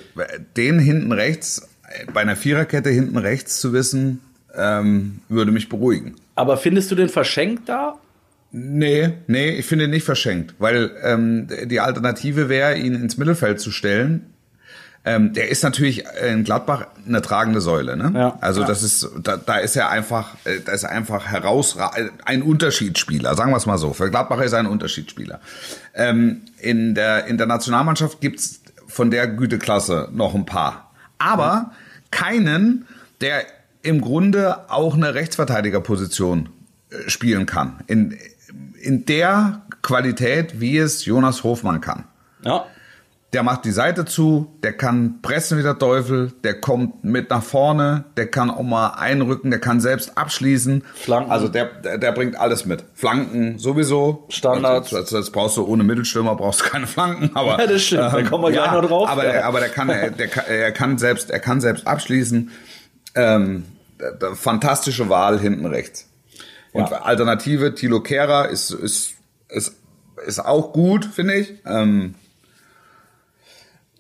[0.58, 1.70] den hinten rechts,
[2.14, 4.20] bei einer Viererkette hinten rechts zu wissen,
[4.56, 6.16] ähm, würde mich beruhigen.
[6.36, 7.96] Aber findest du den verschenkt da?
[8.52, 13.60] Nee, nee, ich finde ihn nicht verschenkt, weil ähm, die Alternative wäre, ihn ins Mittelfeld
[13.60, 14.28] zu stellen.
[15.06, 18.12] Ähm, der ist natürlich in Gladbach eine tragende Säule, ne?
[18.16, 18.38] Ja.
[18.42, 18.68] Also Ja.
[18.68, 21.76] das ist, da, da ist er einfach, äh, da ist er einfach heraus
[22.24, 23.92] ein Unterschiedsspieler, sagen wir es mal so.
[23.92, 25.42] Für Gladbach ist er ein Unterschiedsspieler.
[25.94, 31.72] Ähm, in der in der Nationalmannschaft gibt's von der Güteklasse noch ein paar, aber
[32.14, 32.88] keinen,
[33.22, 33.44] der
[33.82, 36.50] im Grunde auch eine Rechtsverteidigerposition
[36.90, 37.80] äh, spielen kann.
[37.88, 38.18] In,
[38.82, 42.06] in der Qualität, wie es Jonas Hofmann kann.
[42.44, 42.66] Ja.
[43.34, 47.42] Der macht die Seite zu, der kann pressen wie der Teufel, der kommt mit nach
[47.42, 50.84] vorne, der kann auch mal einrücken, der kann selbst abschließen.
[50.94, 51.32] Flanken.
[51.32, 52.84] Also der, der, der bringt alles mit.
[52.94, 54.26] Flanken sowieso.
[54.30, 54.94] Standards.
[54.94, 57.32] Also, das, das brauchst du ohne Mittelstürmer, brauchst du keine Flanken.
[57.36, 58.04] Aber, Ja, das stimmt.
[58.14, 59.10] Da kommen wir gleich noch drauf.
[59.10, 59.46] Aber, Ja.
[59.46, 62.52] aber der kann, er, der, kann- er kann selbst, er kann selbst abschließen.
[63.16, 63.66] Ähm,
[64.36, 66.08] fantastische Wahl hinten rechts.
[66.72, 67.02] Und Ja.
[67.04, 69.16] Alternative, Thilo Kehrer ist, ist,
[69.50, 69.76] ist,
[70.28, 71.54] ist auch gut, finde ich.
[71.66, 72.16] Ähm,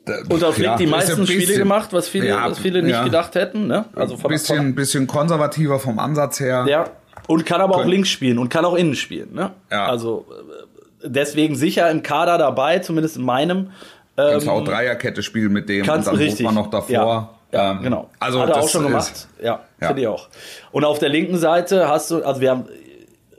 [0.05, 2.59] Und auf Flick ja, die ist meisten ein Spiele bisschen- gemacht, was viele, ja, was
[2.59, 3.03] viele nicht ja.
[3.05, 3.67] gedacht hätten.
[3.67, 3.85] Ne?
[3.95, 6.59] Also Ein von, bisschen, bisschen konservativer vom Ansatz her.
[6.61, 6.85] von, ja.
[7.27, 9.33] Und kann aber auch links spielen und kann auch innen spielen.
[9.33, 9.51] Ne?
[9.71, 9.85] Ja.
[9.85, 13.69] Also äh, deswegen sicher im Kader dabei, zumindest in meinem.
[14.17, 16.45] Kannst Ähm, auch Dreierkette spielen mit dem und Kannst dann richtig.
[16.45, 16.91] Hofmann noch davor.
[16.91, 18.09] Ja, ja Ähm, genau.
[18.19, 19.27] Also Hat er das auch schon ist- gemacht.
[19.41, 19.87] Ja, Ja.
[19.87, 20.27] finde ich auch.
[20.73, 22.65] Und auf der linken Seite hast du, also wir haben,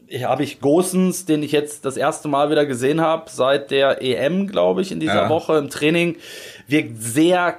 [0.08, 4.00] hier habe ich Gosens, den ich jetzt das erste Mal wieder gesehen habe, seit der
[4.02, 5.28] EM, glaube ich, in dieser Ja.
[5.28, 6.16] Woche im Training,
[6.66, 7.58] wirkt sehr,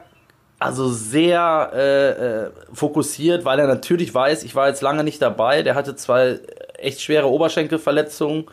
[0.60, 5.64] also sehr äh, äh, fokussiert, weil er natürlich weiß, ich war jetzt lange nicht dabei,
[5.64, 6.40] der hatte zwei
[6.78, 8.46] echt schwere Oberschenkelverletzungen.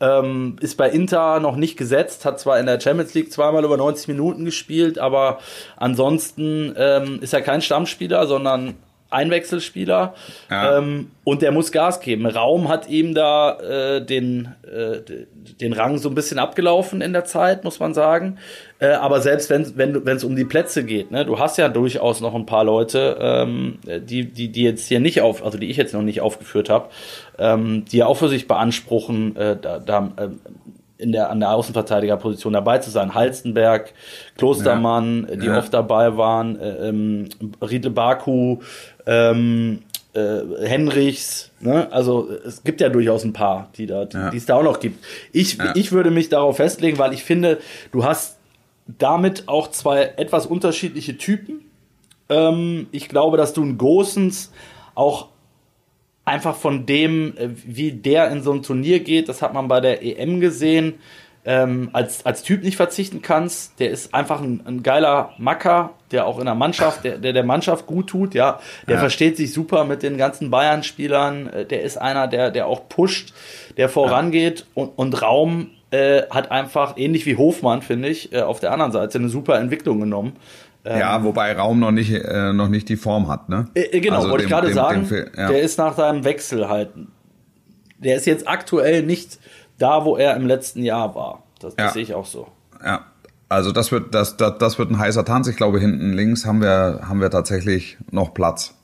[0.00, 3.76] Ähm, ist bei Inter noch nicht gesetzt, hat zwar in der Champions League zweimal über
[3.76, 5.38] 90 Minuten gespielt, aber
[5.76, 8.74] ansonsten ähm, ist er kein Stammspieler, sondern
[9.14, 10.14] Einwechselspieler.
[10.50, 10.78] Ja.
[10.78, 12.26] Ähm, und der muss Gas geben.
[12.26, 15.00] Raum hat ihm da äh, den, äh,
[15.60, 18.38] den Rang so ein bisschen abgelaufen in der Zeit, muss man sagen.
[18.78, 21.68] Äh, aber selbst wenn wenn wenn es um die Plätze geht, ne, du hast ja
[21.68, 25.70] durchaus noch ein paar Leute, ähm, die die die jetzt hier nicht auf, also die
[25.70, 26.90] ich jetzt noch nicht aufgeführt habe,
[27.38, 30.40] ähm, die ja auch für sich beanspruchen, äh, da, da ähm,
[31.04, 33.14] in der, an der Außenverteidigerposition dabei zu sein.
[33.14, 33.92] Halstenberg,
[34.38, 35.58] Klostermann, äh, die Ja.
[35.58, 37.28] oft dabei waren, äh, ähm,
[37.62, 38.58] Riedle Baku,
[39.06, 39.82] ähm,
[40.14, 41.88] äh, Henrichs, ne?
[41.92, 44.32] Also es gibt ja durchaus ein paar, die da, die Ja.
[44.32, 45.04] es da auch noch gibt.
[45.32, 45.72] Ich, Ja.
[45.74, 47.58] ich würde mich darauf festlegen, weil ich finde,
[47.92, 48.38] du hast
[48.86, 51.60] damit auch zwei etwas unterschiedliche Typen.
[52.28, 54.52] Ähm, ich glaube, dass du einen Gosens
[54.94, 55.28] auch
[56.24, 59.80] einfach von dem, äh, wie der in so ein Turnier geht, das hat man bei
[59.80, 60.94] der EM gesehen,
[61.46, 63.78] ähm, als, als Typ nicht verzichten kannst.
[63.78, 67.44] Der ist einfach ein, ein geiler Macker, der auch in der Mannschaft, der der, der
[67.44, 68.60] Mannschaft gut tut, ja.
[68.88, 69.00] Der Ja.
[69.00, 71.48] versteht sich super mit den ganzen Bayern-Spielern.
[71.48, 73.34] Äh, Der ist einer, der, der auch pusht,
[73.76, 78.58] der vorangeht und, und Raum äh, hat einfach, ähnlich wie Hofmann, finde ich, äh, auf
[78.58, 80.36] der anderen Seite eine super Entwicklung genommen.
[80.84, 83.66] Ja, wobei Raum noch nicht, äh, noch nicht die Form hat, ne?
[83.74, 85.08] Äh, äh, genau, Also wollte ich dem- gerade dem- sagen.
[85.08, 85.48] dem ja.
[85.48, 86.90] Der ist nach seinem Wechsel halt.
[87.98, 89.38] Der ist jetzt aktuell nicht
[89.78, 91.42] da, wo er im letzten Jahr war.
[91.60, 91.92] Das, das Ja.
[91.92, 92.48] sehe ich auch so.
[92.84, 93.06] Ja,
[93.48, 95.48] also das wird, das, das, das wird ein heißer Tanz.
[95.48, 98.74] Ich glaube, hinten links haben wir, haben wir tatsächlich noch Platz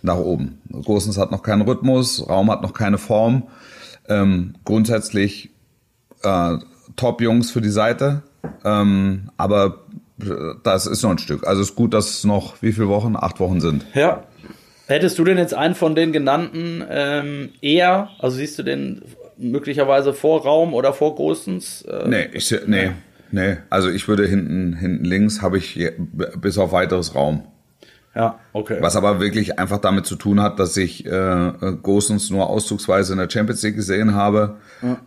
[0.00, 0.60] nach oben.
[0.70, 3.48] Großens hat noch keinen Rhythmus, Raum hat noch keine Form.
[4.08, 5.50] Ähm, grundsätzlich
[6.22, 6.56] äh,
[6.94, 8.22] Top-Jungs für die Seite,
[8.64, 9.78] ähm, aber
[10.62, 11.46] das ist noch ein Stück.
[11.46, 13.16] Also es ist gut, dass es noch wie viele Wochen?
[13.16, 13.86] Acht Wochen sind.
[13.94, 14.24] Ja.
[14.86, 19.02] Hättest du denn jetzt einen von den genannten ähm, eher, also siehst du den
[19.38, 21.82] möglicherweise vor Raum oder vor Großens?
[21.82, 22.90] Äh, Nee, ich, nee,
[23.30, 23.56] nee.
[23.70, 25.80] Also ich würde hinten, hinten links habe ich
[26.12, 27.44] bis auf weiteres Raum.
[28.14, 28.76] Ja, okay.
[28.80, 33.18] Was aber wirklich einfach damit zu tun hat, dass ich äh, Gosens nur auszugsweise in
[33.18, 34.56] der Champions League gesehen habe.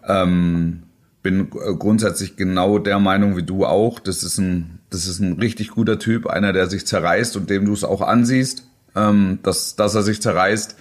[0.07, 0.83] Ähm,
[1.25, 3.99] bin äh, grundsätzlich genau der Meinung wie du auch.
[3.99, 7.65] Das ist ein, das ist ein richtig guter Typ, einer, der sich zerreißt und dem
[7.65, 10.75] du es auch ansiehst, ähm, dass, dass er sich zerreißt,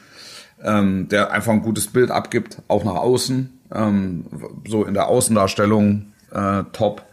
[0.62, 4.26] ähm, der einfach ein gutes Bild abgibt, auch nach außen, ähm,
[4.68, 7.07] so in der Außendarstellung äh, top.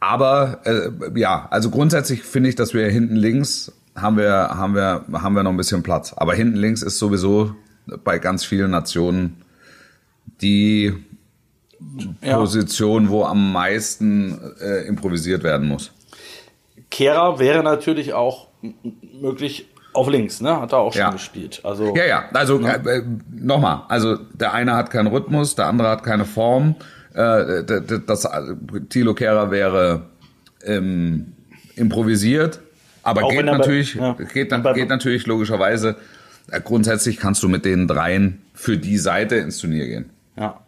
[0.00, 5.04] Aber äh, ja, also grundsätzlich finde ich, dass wir hinten links haben wir, haben wir,
[5.12, 6.14] haben wir noch ein bisschen Platz.
[6.16, 7.54] Aber hinten links ist sowieso
[8.02, 9.42] bei ganz vielen Nationen
[10.40, 10.94] die
[12.22, 12.36] Ja.
[12.36, 15.92] Position, wo am meisten äh, improvisiert werden muss.
[16.90, 18.48] Kehrer wäre natürlich auch
[19.20, 20.60] möglich Auf links, ne?
[20.60, 21.10] Hat er auch schon ja.
[21.10, 21.60] gespielt.
[21.64, 22.24] Also, ja, ja.
[22.32, 22.74] Also ne?
[22.86, 23.82] äh, nochmal.
[23.88, 26.76] Also der eine hat keinen Rhythmus, der andere hat keine Form.
[27.12, 27.64] Äh,
[28.06, 28.28] das
[28.88, 30.02] Thilo Kehrer wäre
[30.64, 31.32] ähm,
[31.74, 32.60] improvisiert,
[33.02, 34.12] aber geht natürlich, bei, ja.
[34.12, 35.96] geht, geht natürlich logischerweise.
[36.50, 40.10] Äh, grundsätzlich kannst du mit den dreien für die Seite ins Turnier gehen.
[40.36, 40.60] Ja.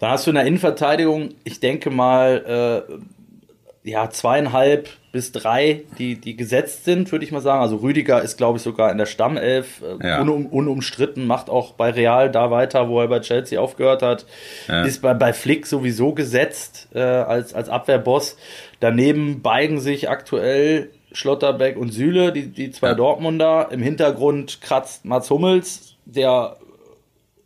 [0.00, 6.16] Dann hast du in der Innenverteidigung, ich denke mal, äh, ja, zweieinhalb bis drei, die,
[6.20, 7.62] die gesetzt sind, würde ich mal sagen.
[7.62, 10.20] Also Rüdiger ist, glaube ich, sogar in der Stammelf äh, ja.
[10.20, 14.26] unum, unumstritten, macht auch bei Real da weiter, wo er bei Chelsea aufgehört hat.
[14.66, 14.82] Ja.
[14.82, 18.36] Ist bei, bei Flick sowieso gesetzt äh, als, als Abwehrboss.
[18.80, 22.94] Daneben beigen sich aktuell Schlotterbeck und Süle, die, die zwei ja.
[22.94, 23.68] Dortmunder.
[23.70, 26.56] Im Hintergrund kratzt Mats Hummels, der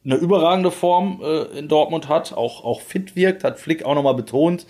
[0.04, 4.14] eine überragende Form äh, in Dortmund hat, auch, auch fit wirkt, hat Flick auch nochmal
[4.14, 4.66] betont.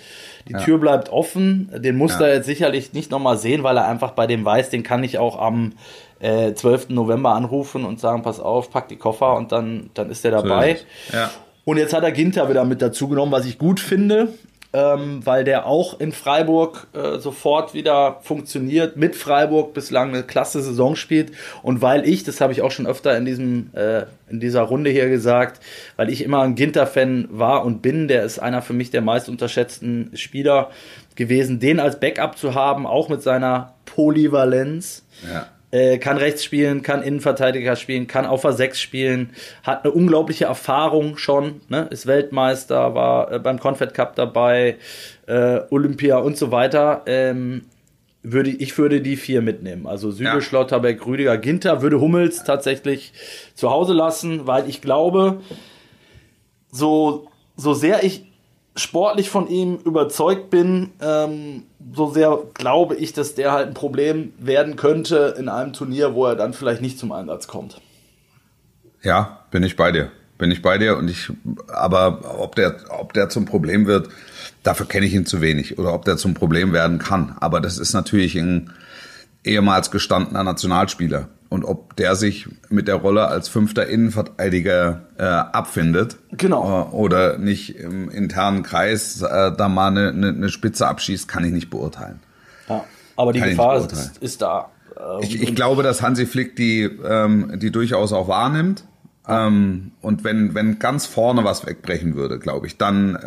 [0.48, 0.60] Die ja.
[0.60, 1.70] Tür bleibt offen.
[1.76, 2.26] Den muss ja.
[2.26, 5.18] er jetzt sicherlich nicht nochmal sehen, weil er einfach bei dem weiß, den kann ich
[5.18, 5.72] auch am
[6.18, 6.88] äh, 12.
[6.90, 10.78] November anrufen und sagen, pass auf, pack die Koffer und dann, dann ist er dabei.
[11.10, 11.30] So ja.
[11.64, 14.32] Und jetzt hat er Ginter wieder mit dazu genommen, was ich gut finde
[14.72, 20.62] ähm, weil der auch in Freiburg äh, sofort wieder funktioniert, mit Freiburg bislang eine klasse
[20.62, 24.38] Saison spielt und weil ich, das habe ich auch schon öfter in diesem äh, in
[24.38, 25.60] dieser Runde hier gesagt,
[25.96, 29.28] weil ich immer ein Ginter-Fan war und bin, der ist einer für mich der meist
[29.28, 30.70] unterschätzten Spieler
[31.16, 35.04] gewesen, den als Backup zu haben, auch mit seiner Polyvalenz.
[35.28, 35.48] Ja.
[35.72, 39.30] Äh, kann rechts spielen, kann Innenverteidiger spielen, kann auf der 6 spielen,
[39.62, 41.86] hat eine unglaubliche Erfahrung schon, ne?
[41.90, 44.78] ist Weltmeister, war äh, beim Confed Cup dabei,
[45.26, 47.02] äh, Olympia und so weiter.
[47.06, 47.62] Ähm,
[48.22, 49.86] würde, ich würde die vier mitnehmen.
[49.86, 50.40] Also Süle, ja.
[50.40, 53.12] Schlotterbeck, Rüdiger, Ginter, würde Hummels tatsächlich
[53.54, 55.40] zu Hause lassen, weil ich glaube,
[56.70, 58.29] so, so sehr ich
[58.76, 64.32] sportlich von ihm überzeugt bin, ähm, so sehr glaube ich, dass der halt ein Problem
[64.38, 67.80] werden könnte in einem Turnier, wo er dann vielleicht nicht zum Einsatz kommt.
[69.02, 70.10] Ja, bin ich bei dir.
[70.38, 71.30] Bin ich bei dir und ich,
[71.68, 74.08] aber ob der, ob der zum Problem wird,
[74.62, 77.36] dafür kenne ich ihn zu wenig oder ob der zum Problem werden kann.
[77.40, 78.72] Aber das ist natürlich ein
[79.44, 86.16] ehemals gestandener Nationalspieler und ob der sich mit der Rolle als fünfter Innenverteidiger äh, abfindet.
[86.32, 86.88] Genau.
[86.92, 91.44] Äh, oder nicht im internen Kreis äh, da mal eine, eine, eine Spitze abschießt, kann
[91.44, 92.20] ich nicht beurteilen.
[92.68, 92.84] Ja,
[93.16, 94.70] aber die kann Gefahr ist, ist, da.
[94.96, 98.84] Ähm, ich, ich glaube, dass Hansi Flick die, ähm, die durchaus auch wahrnimmt.
[99.26, 103.22] Ähm, und wenn, wenn ganz vorne was wegbrechen würde, glaube ich, dann äh,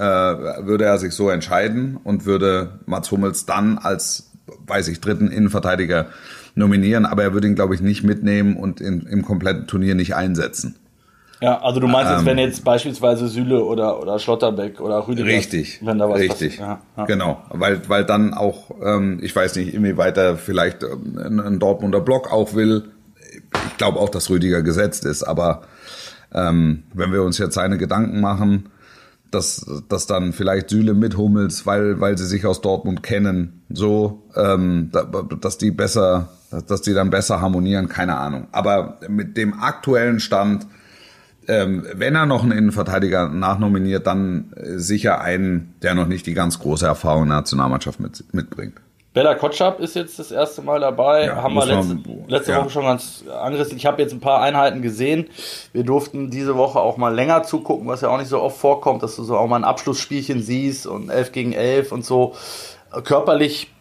[0.65, 4.31] würde er sich so entscheiden und würde Mats Hummels dann als,
[4.65, 6.07] weiß ich, dritten Innenverteidiger
[6.55, 10.15] nominieren, aber er würde ihn, glaube ich, nicht mitnehmen und in, im kompletten Turnier nicht
[10.15, 10.75] einsetzen.
[11.41, 15.27] Ja, also du meinst jetzt, ähm, wenn jetzt beispielsweise Süle oder, oder Schlotterbeck oder Rüdiger,
[15.27, 17.05] richtig, wenn da was richtig, ja, ja.
[17.05, 21.99] genau, weil weil dann auch, ähm, ich weiß nicht, inwieweit er vielleicht ähm, einen Dortmunder
[21.99, 22.85] Block auch will.
[23.67, 25.63] Ich glaube auch, dass Rüdiger gesetzt ist, aber
[26.33, 28.69] ähm, wenn wir uns jetzt seine Gedanken machen,
[29.33, 34.23] dass, dass dann vielleicht Süle mit Hummels, weil, weil sie sich aus Dortmund kennen, so,
[34.35, 34.91] ähm,
[35.39, 36.29] dass die besser
[36.67, 38.47] dass die dann besser harmonieren, keine Ahnung.
[38.51, 40.67] Aber mit dem aktuellen Stand,
[41.47, 46.33] ähm, wenn er noch einen Innenverteidiger nachnominiert, dann äh, sicher einen, der noch nicht die
[46.33, 48.79] ganz große Erfahrung in der Nationalmannschaft mit, mitbringt.
[49.13, 51.25] Bella Kotschap ist jetzt das erste Mal dabei.
[51.25, 52.61] Ja, Haben wir letzte, man, letzte ja.
[52.61, 53.77] Woche schon ganz angerissen.
[53.77, 55.29] Ich habe jetzt ein paar Einheiten gesehen.
[55.71, 59.03] Wir durften diese Woche auch mal länger zugucken, was ja auch nicht so oft vorkommt,
[59.03, 62.33] dass du so auch mal ein Abschlussspielchen siehst und 11 gegen 11 und so.
[63.03, 63.71] Körperlich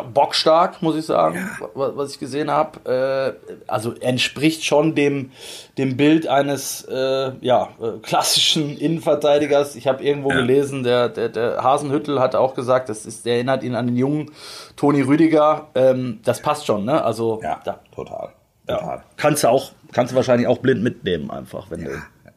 [0.00, 1.68] bockstark, muss ich sagen, ja.
[1.74, 3.36] was ich gesehen habe.
[3.46, 5.30] Äh, also entspricht schon dem,
[5.76, 9.76] dem Bild eines äh, ja, äh, klassischen Innenverteidigers.
[9.76, 10.36] Ich habe irgendwo ja.
[10.36, 13.96] gelesen, der, der, der Hasenhüttel hat auch gesagt, das ist, der erinnert ihn an den
[13.96, 14.30] jungen
[14.76, 15.68] Toni Rüdiger.
[15.74, 17.04] Ähm, das passt schon, ne?
[17.04, 18.30] Also ja, da, total.
[18.66, 18.96] total.
[18.96, 19.02] Ja.
[19.16, 21.90] Kannst du auch, kannst du wahrscheinlich auch blind mitnehmen, einfach, wenn du.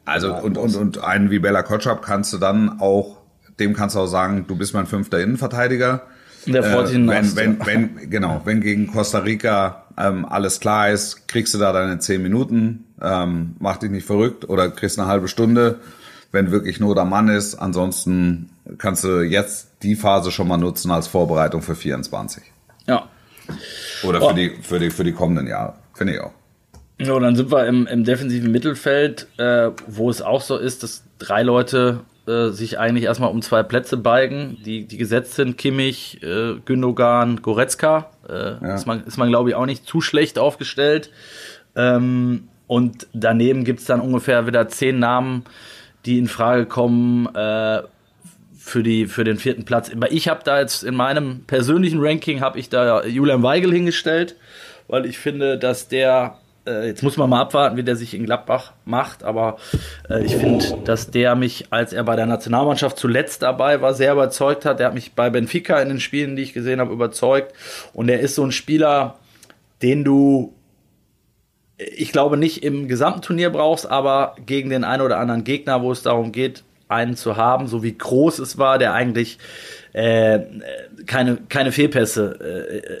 [0.04, 3.16] Also und, und, und einen wie Bella Kotschap kannst du dann auch,
[3.58, 6.02] dem kannst du auch sagen, du bist mein fünfter Innenverteidiger
[6.46, 10.90] der freut sich äh, wenn, wenn, wenn, genau, wenn gegen Costa Rica ähm, alles klar
[10.90, 15.08] ist, kriegst du da deine zehn Minuten, ähm, mach dich nicht verrückt oder kriegst eine
[15.08, 15.80] halbe Stunde,
[16.32, 17.54] wenn wirklich nur der Mann ist.
[17.54, 22.42] Ansonsten kannst du jetzt die Phase schon mal nutzen als Vorbereitung für 24.
[22.86, 23.08] Ja.
[24.02, 24.32] Oder für, oh.
[24.32, 25.74] die, für, die, für die kommenden Jahre.
[25.94, 26.32] Finde ich auch.
[26.98, 31.04] Ja, dann sind wir im, im defensiven Mittelfeld, äh, wo es auch so ist, dass
[31.18, 35.58] drei Leute äh, sich eigentlich erstmal um zwei Plätze balgen, die, die gesetzt sind.
[35.58, 38.10] Kimmich, äh, Gündogan, Goretzka.
[38.28, 38.74] Äh, ja.
[38.74, 41.10] Ist man, ist man glaube ich, auch nicht zu schlecht aufgestellt.
[41.74, 45.44] Ähm, und daneben gibt es dann ungefähr wieder zehn Namen,
[46.04, 47.82] die in Frage kommen äh,
[48.58, 49.90] für, die, für den vierten Platz.
[49.92, 54.36] Aber ich habe da jetzt in meinem persönlichen Ranking, habe ich da Julian Weigel hingestellt
[54.88, 58.24] weil ich finde, dass der äh, jetzt muss man mal abwarten, wie der sich in
[58.24, 59.56] Gladbach macht, aber
[60.10, 64.12] äh, ich finde, dass der mich, als er bei der Nationalmannschaft zuletzt dabei war, sehr
[64.12, 64.80] überzeugt hat.
[64.80, 67.54] Der hat mich bei Benfica in den Spielen, die ich gesehen habe, überzeugt.
[67.92, 69.16] Und er ist so ein Spieler,
[69.82, 70.54] den du,
[71.76, 75.92] ich glaube, nicht im gesamten Turnier brauchst, aber gegen den einen oder anderen Gegner, wo
[75.92, 79.38] es darum geht, einen zu haben, so wie groß es war, der eigentlich
[79.92, 80.40] äh,
[81.06, 82.38] keine, keine Fehlpässe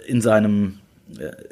[0.06, 0.85] äh, in seinem äh,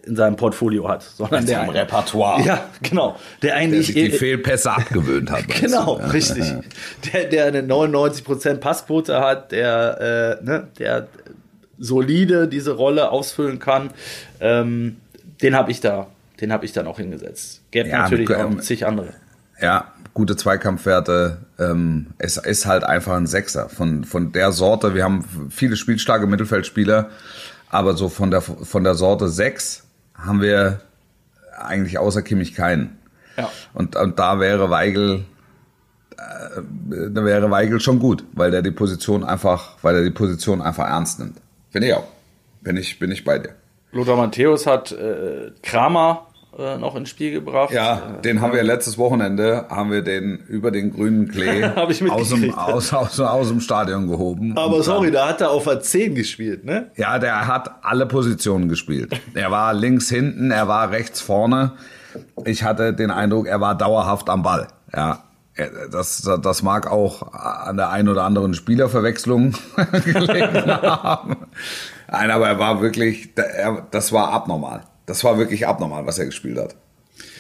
[0.04, 2.42] in seinem Portfolio hat, sondern in der seinem Repertoire.
[2.44, 3.16] Ja, genau.
[3.40, 5.46] Der Der eigentlich sich die Fehlpässe abgewöhnt hat.
[5.48, 6.02] genau, du?
[6.02, 6.08] Ja.
[6.08, 6.44] richtig.
[7.12, 11.06] Der, der eine 99% Passquote hat, der, äh, ne, der
[11.78, 13.90] solide diese Rolle ausfüllen kann,
[14.40, 14.96] ähm,
[15.42, 16.08] den habe ich da,
[16.40, 17.62] den habe ich dann auch hingesetzt.
[17.70, 19.14] Gäbe Ja, natürlich ähm, auch zig andere.
[19.60, 21.38] Ja, gute Zweikampfwerte.
[21.58, 24.94] Ähm, es ist halt einfach ein Sechser von, von der Sorte.
[24.94, 27.10] Wir haben viele spielstarke Mittelfeldspieler,
[27.74, 30.80] aber so von der, von der Sorte 6 haben wir
[31.58, 33.00] eigentlich außer Kimmich keinen.
[33.36, 33.50] Ja.
[33.72, 35.24] Und, und da wäre Weigel,
[36.16, 40.62] äh, da wäre Weigel schon gut, weil der die Position einfach, weil er die Position
[40.62, 41.38] einfach ernst nimmt.
[41.70, 42.06] Finde ich auch.
[42.60, 43.56] Bin ich, bin ich bei dir.
[43.90, 47.72] Lothar Matthäus hat äh, Kramer äh, noch ins Spiel gebracht.
[47.72, 51.64] Ja, den haben wir letztes Wochenende, haben wir den über den grünen Klee
[52.10, 54.56] aus, dem, aus, aus, aus dem Stadion gehoben.
[54.56, 56.90] Aber sorry, dann- da hat er auf der 10 gespielt, ne?
[56.96, 59.20] Ja, der hat alle Positionen gespielt.
[59.34, 61.72] Er war links hinten, er war rechts vorne.
[62.44, 64.68] Ich hatte den Eindruck, er war dauerhaft am Ball.
[64.94, 65.24] Ja,
[65.92, 69.54] das, das mag auch an der einen oder anderen Spielerverwechslung
[70.04, 71.36] gelegen haben.
[72.10, 73.30] Nein, aber er war wirklich,
[73.90, 74.82] das war abnormal.
[75.06, 76.74] Das war wirklich abnormal, was er gespielt hat.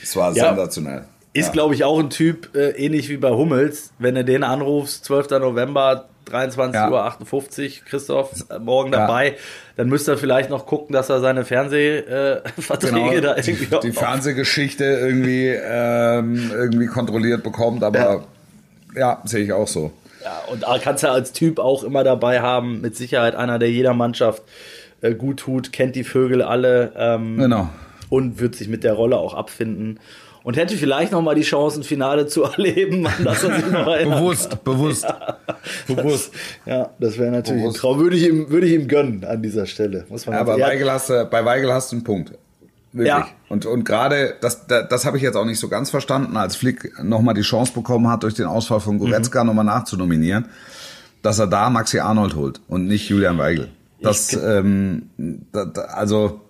[0.00, 0.48] Das war Ja.
[0.48, 1.04] sensationell.
[1.32, 1.52] Ist, Ja.
[1.52, 3.90] glaube ich, auch ein Typ, äh, ähnlich wie bei Hummels.
[3.98, 5.38] Wenn du den anrufst, 12.
[5.40, 9.00] November, 23.58 Uhr, Christoph, äh, morgen Ja.
[9.00, 9.36] dabei,
[9.76, 13.80] dann müsste er vielleicht noch gucken, dass er seine Fernsehverträge äh, Verträge da irgendwie Genau.
[13.80, 18.24] die auch- Fernsehgeschichte irgendwie, ähm, irgendwie kontrolliert bekommt, aber
[18.94, 19.90] ja, sehe ich auch so.
[20.22, 23.70] Ja, und da kannst du als Typ auch immer dabei haben, mit Sicherheit einer, der
[23.70, 24.42] jeder Mannschaft
[25.04, 27.68] äh, gut tut, kennt die Vögel alle ähm, Genau.
[28.08, 30.00] und wird sich mit der Rolle auch abfinden.
[30.42, 33.66] Und hätte vielleicht noch mal die Chance, ein Finale zu erleben, an das er sich
[33.70, 34.18] noch erinnert.
[34.20, 35.06] Bewusst, bewusst.
[35.86, 36.32] Bewusst.
[36.66, 37.78] Ja, das wäre natürlich Bewusst.
[37.78, 37.98] ein Traum.
[38.00, 40.04] Würde ich, ihm, würde ich ihm gönnen an dieser Stelle.
[40.10, 42.32] Muss man Ja, Ja, Weigel hast du, bei Weigel hast du einen Punkt.
[42.92, 43.08] Wirklich.
[43.08, 43.26] Ja.
[43.48, 46.56] Und, und gerade, das, das, das habe ich jetzt auch nicht so ganz verstanden, als
[46.56, 49.48] Flick nochmal die Chance bekommen hat, durch den Ausfall von Goretzka Mhm.
[49.48, 50.46] nochmal nachzunominieren,
[51.22, 53.68] dass er da Maxi Arnold holt und nicht Julian Weigel.
[54.00, 55.10] Das, Ich- ähm,
[55.52, 56.40] da, da, also,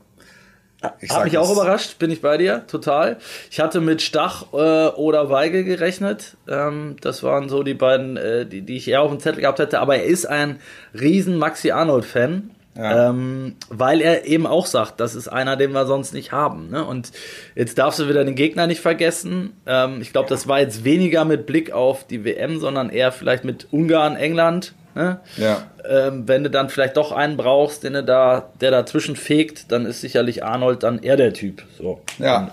[1.00, 3.16] ich Hat sag mich auch überrascht, bin ich bei dir, total.
[3.50, 6.36] Ich hatte mit Stach äh, oder Weigel gerechnet.
[6.46, 9.58] Ähm, das waren so die beiden, äh, die, die ich eher auf dem Zettel gehabt
[9.60, 9.80] hätte.
[9.80, 10.60] Aber er ist ein
[10.92, 12.50] riesen Maxi Arnold-Fan.
[12.76, 13.10] Ja.
[13.10, 16.70] Ähm, weil er eben auch sagt, das ist einer, den wir sonst nicht haben.
[16.70, 16.84] Ne?
[16.84, 17.12] Und
[17.54, 19.52] jetzt darfst du wieder den Gegner nicht vergessen.
[19.64, 23.44] Ähm, ich glaube, das war jetzt weniger mit Blick auf die WM, sondern eher vielleicht
[23.44, 24.74] mit Ungarn, England.
[24.94, 25.18] Ne?
[25.36, 25.62] Ja.
[25.88, 29.86] ähm, wenn du dann vielleicht doch einen brauchst, den du da, der dazwischen fegt, dann
[29.86, 31.64] ist sicherlich Arnold dann eher der Typ.
[31.76, 32.00] So.
[32.18, 32.52] Ja.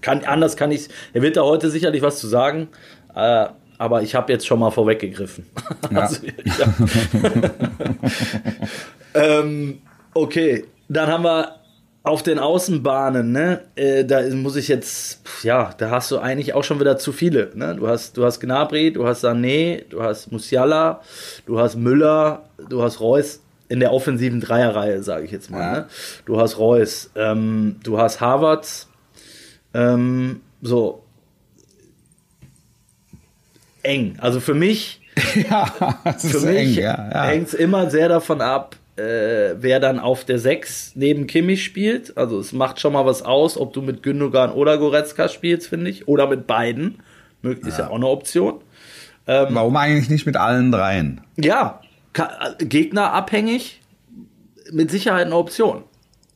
[0.00, 2.68] Kann, anders kann ich Er wird da heute sicherlich was zu sagen,
[3.14, 3.46] äh,
[3.78, 5.46] aber ich habe jetzt schon mal vorweggegriffen.
[5.90, 6.00] Ja.
[6.00, 6.26] Also,
[9.14, 9.80] ähm,
[10.12, 11.59] okay, dann haben wir
[12.02, 16.64] auf den Außenbahnen, ne, äh, da muss ich jetzt, ja, da hast du eigentlich auch
[16.64, 17.76] schon wieder zu viele, ne?
[17.76, 21.02] Du hast, du hast Gnabry, du hast Sané, du hast Musiala,
[21.44, 25.60] du hast Müller, du hast Reus in der offensiven Dreierreihe, sage ich jetzt mal.
[25.60, 25.72] Ja.
[25.72, 25.86] Ne?
[26.24, 28.88] Du hast Reus, ähm, du hast Havertz,
[29.74, 31.04] ähm, so
[33.82, 34.16] eng.
[34.20, 35.00] Also für mich
[35.50, 35.66] ja,
[36.18, 37.10] für mich eng, ja.
[37.12, 37.24] ja.
[37.24, 42.16] hängt es immer sehr davon ab, äh, wer dann auf der 6 neben Kimmich spielt.
[42.16, 45.90] Also es macht schon mal was aus, ob du mit Gündogan oder Goretzka spielst, finde
[45.90, 46.08] ich.
[46.08, 47.02] Oder mit beiden.
[47.42, 47.88] Ist ja.
[47.88, 48.60] auch eine Option.
[49.26, 51.20] Warum eigentlich nicht mit allen dreien?
[51.36, 51.80] Ja,
[52.58, 53.80] Gegner abhängig,
[54.72, 55.84] mit Sicherheit eine Option.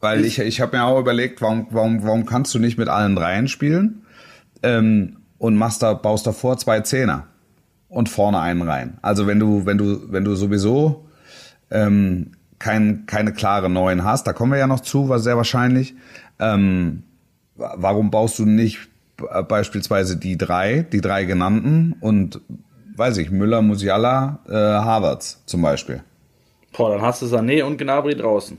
[0.00, 3.16] Weil ich, ich habe mir auch überlegt, warum, warum, warum kannst du nicht mit allen
[3.16, 4.02] dreien spielen
[4.62, 7.26] ähm, und machst da, baust davor zwei Zehner
[7.88, 8.98] und vorne einen rein.
[9.02, 11.06] Also wenn du, wenn du, wenn du sowieso
[11.70, 12.32] ähm,
[12.64, 15.94] kein, keine klare Neuen hast, da kommen wir ja noch zu, war sehr wahrscheinlich.
[16.40, 17.02] Ähm,
[17.56, 18.78] wa- warum baust du nicht
[19.18, 22.40] b- beispielsweise die drei, die drei genannten und
[22.96, 26.02] weiß ich, Müller, Musiala, äh, Havertz zum Beispiel?
[26.76, 28.56] Boah, dann hast du Sané und Gnabry draußen.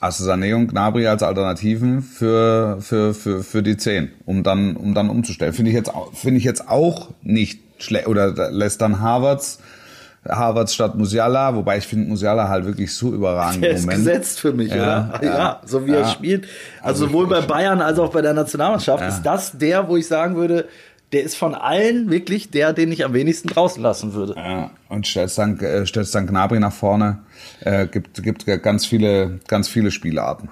[0.00, 4.76] Hast du Sané und Gnabry als Alternativen für, für, für, für die 10, um dann,
[4.76, 5.52] um dann umzustellen.
[5.54, 8.06] Finde ich jetzt, finde ich jetzt auch nicht schlecht.
[8.06, 9.58] Oder lässt dann Havertz
[10.28, 13.98] Harvard statt Musiala, wobei ich finde Musiala halt wirklich so überragend Der ist Moment.
[14.04, 15.20] gesetzt für mich, Ja, oder?
[15.22, 16.44] Ja, ja, so wie er spielt.
[16.82, 20.06] Also, Also sowohl bei Bayern als auch bei der Nationalmannschaft ist das der, wo ich
[20.06, 20.68] sagen würde,
[21.12, 24.34] der ist von allen wirklich der, den ich am wenigsten draußen lassen würde.
[24.36, 27.18] Ja, und stellst dann, äh, stellst dann Gnabry nach vorne.
[27.60, 30.50] Äh, gibt, gibt ganz viele, ganz viele Spielarten.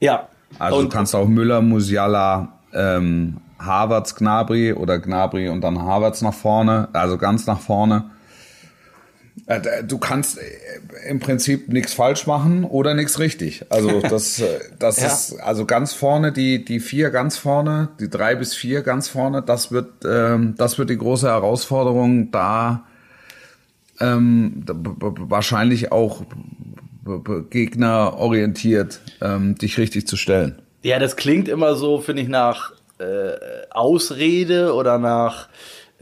[0.00, 0.26] Ja.
[0.58, 6.20] Also und du kannst auch Müller, Musiala, ähm, Havertz, Gnabry oder Gnabry und dann Havertz
[6.22, 8.04] nach vorne, also ganz nach vorne.
[9.46, 10.42] Äh, Du kannst äh,
[11.08, 13.64] im Prinzip nichts falsch machen oder nichts richtig.
[13.70, 15.06] Also das, äh, das Ja.
[15.08, 19.42] ist also ganz vorne die die vier ganz vorne, die drei bis vier ganz vorne.
[19.42, 22.84] Das wird ähm, das wird die große Herausforderung, da
[24.00, 26.22] ähm, wahrscheinlich auch
[27.04, 30.60] b- b- Gegner orientiert ähm, dich richtig zu stellen.
[30.82, 33.04] Ja, das klingt immer so, finde ich, nach äh,
[33.70, 35.48] Ausrede oder nach,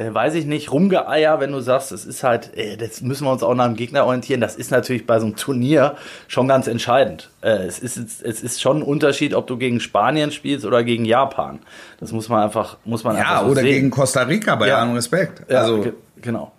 [0.00, 3.32] äh, weiß ich nicht, Rumgeeier, wenn du sagst, es ist halt, äh, das müssen wir
[3.32, 4.40] uns auch nach dem Gegner orientieren.
[4.40, 5.96] Das ist natürlich bei so einem Turnier
[6.26, 7.28] schon ganz entscheidend.
[7.42, 11.04] Äh, es, ist, es ist schon ein Unterschied, ob du gegen Spanien spielst oder gegen
[11.04, 11.58] Japan.
[12.00, 13.70] Das muss man einfach, muss man einfach Ja, so oder sehen.
[13.70, 14.78] gegen Costa Rica bei Ja.
[14.78, 15.42] allem Respekt.
[15.50, 15.92] Ja, also ge-
[16.22, 16.52] genau.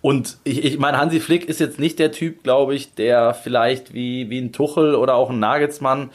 [0.00, 3.94] Und ich, ich meine, Hansi Flick ist jetzt nicht der Typ, glaube ich, der vielleicht
[3.94, 6.10] wie, wie ein Tuchel oder auch ein Nagelsmann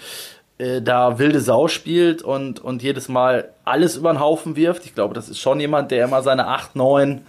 [0.60, 4.86] äh, da wilde Sau spielt und, und jedes Mal alles über den Haufen wirft.
[4.86, 7.22] Ich glaube, das ist schon jemand, der immer seine 8, 9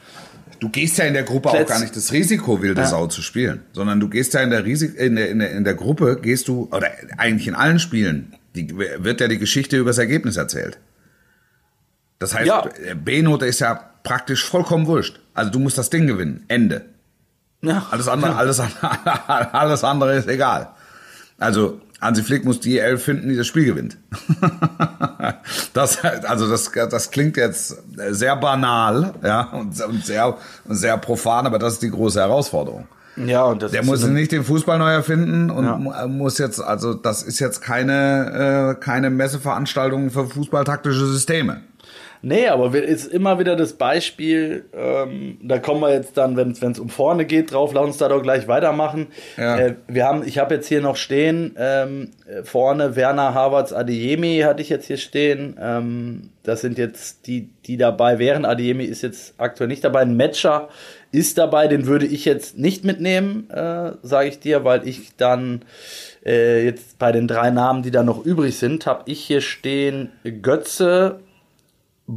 [0.60, 2.86] du gehst ja in der Gruppe auch Plätz- gar nicht das Risiko, wilde Ja.
[2.86, 5.64] Sau zu spielen, sondern du gehst ja in der, Risik in, der, in, der, in
[5.64, 9.88] der Gruppe, gehst du, oder eigentlich in allen Spielen, die, wird ja die Geschichte über
[9.88, 10.76] das Ergebnis erzählt.
[12.18, 12.68] Das heißt, Ja.
[12.94, 15.18] B-Note ist ja praktisch vollkommen wurscht.
[15.32, 16.44] Also du musst das Ding gewinnen.
[16.48, 16.84] Ende.
[17.62, 17.86] Ja.
[17.90, 20.68] Alles andere, alles, andere- alles andere ist egal.
[21.38, 23.98] Also Hansi Flick muss die Elf finden, die das Spiel gewinnt.
[25.74, 27.76] das, also das, das klingt jetzt
[28.10, 32.86] sehr banal, ja, und, und sehr, und sehr profan, aber das ist die große Herausforderung.
[33.16, 35.76] Ja, und das Der muss so nicht den Fußball neu erfinden und Ja.
[35.76, 41.60] mu- muss jetzt, also das ist jetzt keine, äh, keine Messeveranstaltung für fußballtaktische Systeme.
[42.22, 46.50] Nee, aber wir- ist immer wieder das Beispiel, ähm, da kommen wir jetzt dann, wenn
[46.52, 49.06] es um vorne geht, drauf, lass uns da doch gleich weitermachen.
[49.38, 49.58] Ja.
[49.58, 54.40] Äh, wir haben, ich habe jetzt hier noch stehen, ähm, äh, vorne Werner Havertz Adeyemi
[54.44, 55.56] hatte ich jetzt hier stehen.
[55.60, 58.44] Ähm, das sind jetzt die, die dabei wären.
[58.44, 60.00] Adeyemi ist jetzt aktuell nicht dabei.
[60.00, 60.68] Ein Matcher
[61.12, 65.62] ist dabei, den würde ich jetzt nicht mitnehmen, äh, sage ich dir, weil ich dann
[66.24, 70.10] äh, jetzt bei den drei Namen, die da noch übrig sind, habe ich hier stehen
[70.42, 71.20] Götze,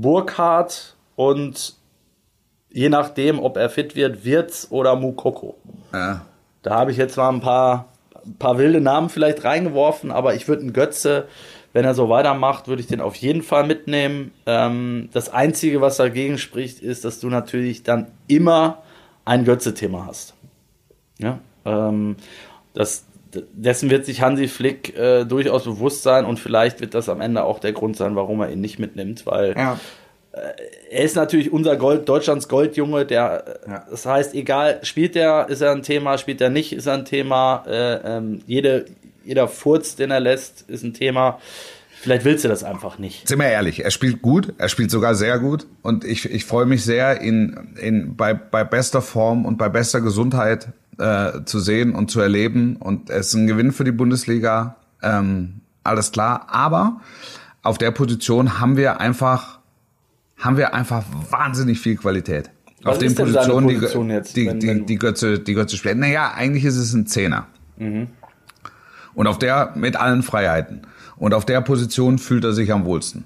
[0.02, 1.76] Burkhardt und
[2.70, 5.56] je nachdem, ob er fit wird, Wirtz oder Mukoko.
[5.94, 6.26] Ja.
[6.64, 7.90] Da habe ich jetzt mal ein paar,
[8.26, 11.28] ein paar wilde Namen vielleicht reingeworfen, aber ich würde einen Götze,
[11.74, 14.32] wenn er so weitermacht, würde ich den auf jeden Fall mitnehmen.
[14.46, 18.84] Ähm, das Einzige, was dagegen spricht, ist, dass du natürlich dann immer
[19.26, 20.36] ein Götze-Thema hast.
[21.20, 22.16] Ja, ähm,
[22.74, 23.06] das,
[23.54, 27.44] dessen wird sich Hansi Flick äh, durchaus bewusst sein und vielleicht wird das am Ende
[27.44, 29.80] auch der Grund sein, warum er ihn nicht mitnimmt, weil Ja.
[30.90, 33.86] er ist natürlich unser Gold, Deutschlands Goldjunge, der, äh, Ja.
[33.90, 37.06] das heißt, egal, spielt er, ist er ein Thema, spielt er nicht, ist er ein
[37.06, 38.86] Thema, äh, ähm, jede,
[39.26, 41.40] jeder Furz, den er lässt, ist ein Thema.
[42.02, 43.30] Vielleicht willst du das einfach nicht.
[43.30, 46.66] Sind wir ehrlich, er spielt gut, er spielt sogar sehr gut und ich, ich freue
[46.66, 50.68] mich sehr, ihn in, bei, bei bester Form und bei bester Gesundheit
[51.00, 55.62] äh, zu sehen und zu erleben und es ist ein Gewinn für die Bundesliga, ähm,
[55.84, 57.02] alles klar, aber
[57.62, 59.60] auf der Position haben wir einfach,
[60.38, 62.50] haben wir einfach wahnsinnig viel Qualität.
[62.84, 65.78] Was auf den Positionen, die, Position jetzt, die, wenn- die, wenn- die Götze, die Götze
[65.78, 65.98] spielt.
[65.98, 67.48] Naja, eigentlich ist es ein Zehner.
[69.14, 70.82] Und auf der mit allen Freiheiten.
[71.16, 73.26] Und auf der Position fühlt er sich am wohlsten.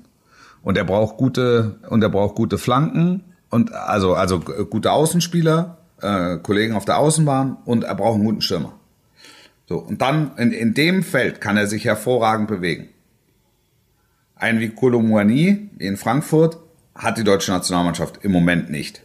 [0.61, 6.37] Und er braucht gute und er braucht gute Flanken und also also gute Außenspieler, äh,
[6.37, 8.73] Kollegen auf der Außenbahn und er braucht einen guten Stürmer.
[9.67, 12.89] So und dann in, in dem Feld kann er sich hervorragend bewegen.
[14.35, 16.57] Ein wie Kolomouani in Frankfurt
[16.95, 19.01] hat die deutsche Nationalmannschaft im Moment nicht.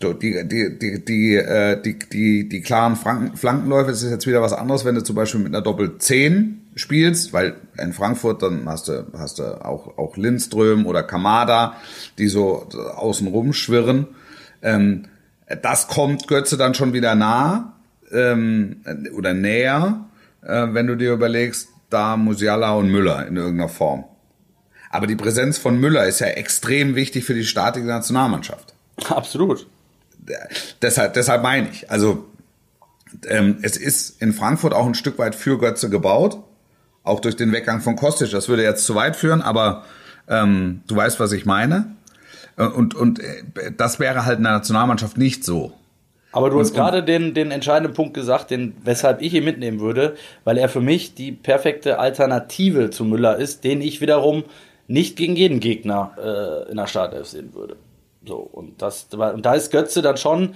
[0.00, 4.28] So, die, die, die, die, äh, die, die, die klaren Flanken, Flankenläufe, das ist jetzt
[4.28, 8.42] wieder was anderes, wenn du zum Beispiel mit einer Doppel 10 spielst, weil in Frankfurt
[8.42, 11.76] dann hast du, hast du auch, auch Lindström oder Kamada,
[12.16, 14.06] die so außen rumschwirren.
[14.62, 15.06] Ähm,
[15.62, 17.74] das kommt Götze dann schon wieder nah
[18.12, 18.82] ähm,
[19.16, 20.04] oder näher,
[20.42, 24.04] äh, wenn du dir überlegst, da Musiala und Müller in irgendeiner Form.
[24.90, 28.74] Aber die Präsenz von Müller ist ja extrem wichtig für die statische Nationalmannschaft
[29.08, 29.66] Absolut.
[30.82, 31.90] deshalb, deshalb meine ich.
[31.90, 32.26] Also
[33.26, 36.42] ähm, es ist in Frankfurt auch ein Stück weit für Götze gebaut,
[37.04, 38.30] auch durch den Weggang von Kostic.
[38.30, 39.84] Das würde jetzt zu weit führen, aber
[40.28, 41.96] ähm, du weißt, was ich meine.
[42.58, 45.72] Äh, Und, und äh, das wäre halt in der Nationalmannschaft nicht so.
[46.30, 50.14] Aber du hast gerade den, den entscheidenden Punkt gesagt, den, weshalb ich ihn mitnehmen würde,
[50.44, 54.44] weil er für mich die perfekte Alternative zu Müller ist, den ich wiederum
[54.86, 57.76] nicht gegen jeden Gegner äh, in der Startelf sehen würde.
[58.26, 60.54] So, und, das, und da ist Götze dann schon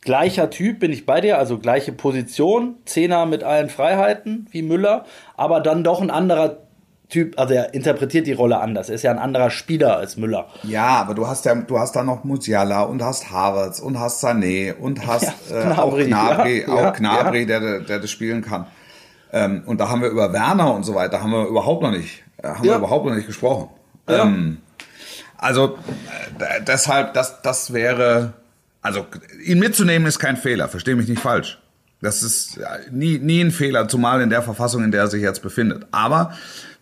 [0.00, 5.04] gleicher Typ, bin ich bei dir, also gleiche Position, Zehner mit allen Freiheiten wie Müller,
[5.36, 6.65] aber dann doch ein anderer
[7.08, 8.88] Typ, also er interpretiert die Rolle anders.
[8.88, 10.48] Er ist ja ein anderer Spieler als Müller.
[10.64, 14.24] Ja, aber du hast ja, du hast da noch Musiala und hast Havertz und hast
[14.24, 17.60] Sané und hast ja, äh, auch Gnabry, ja, auch Gnabry, ja.
[17.60, 18.66] der, der das spielen kann.
[19.32, 22.24] Ähm, und da haben wir über Werner und so weiter haben wir überhaupt noch nicht,
[22.42, 23.68] äh, haben wir überhaupt noch nicht gesprochen.
[24.08, 24.58] Ähm,
[25.38, 25.78] also
[26.38, 28.32] äh, deshalb, das, das wäre,
[28.82, 29.06] also
[29.44, 30.68] ihn mitzunehmen ist kein Fehler.
[30.68, 31.58] Verstehe mich nicht falsch.
[32.06, 32.60] Das ist
[32.92, 35.86] nie, nie ein Fehler, zumal in der Verfassung, in der er sich jetzt befindet.
[35.90, 36.32] Aber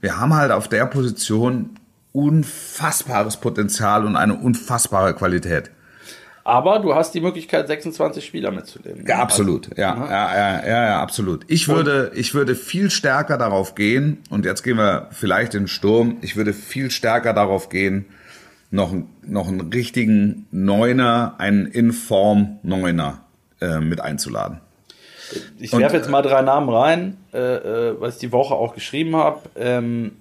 [0.03, 1.71] wir haben halt auf der Position
[2.13, 5.71] unfassbares Potenzial und eine unfassbare Qualität.
[6.45, 9.07] Aber du hast die Möglichkeit, 26 Spieler mitzunehmen.
[9.09, 9.75] Ja, absolut.
[9.79, 11.47] Ja, ja, ja, ja, ja, absolut.
[11.49, 15.69] Ich würde, ich würde viel stärker darauf gehen, und jetzt gehen wir vielleicht in den
[15.69, 18.05] Sturm, ich würde viel stärker darauf gehen,
[18.71, 23.23] noch, noch einen richtigen Neuner, einen Inform Neuner
[23.63, 24.61] äh, mit einzuladen.
[25.59, 29.17] Ich werfe jetzt mal drei Namen rein, äh, äh, was ich die Woche auch geschrieben
[29.17, 29.41] habe.
[29.57, 30.17] Ähm,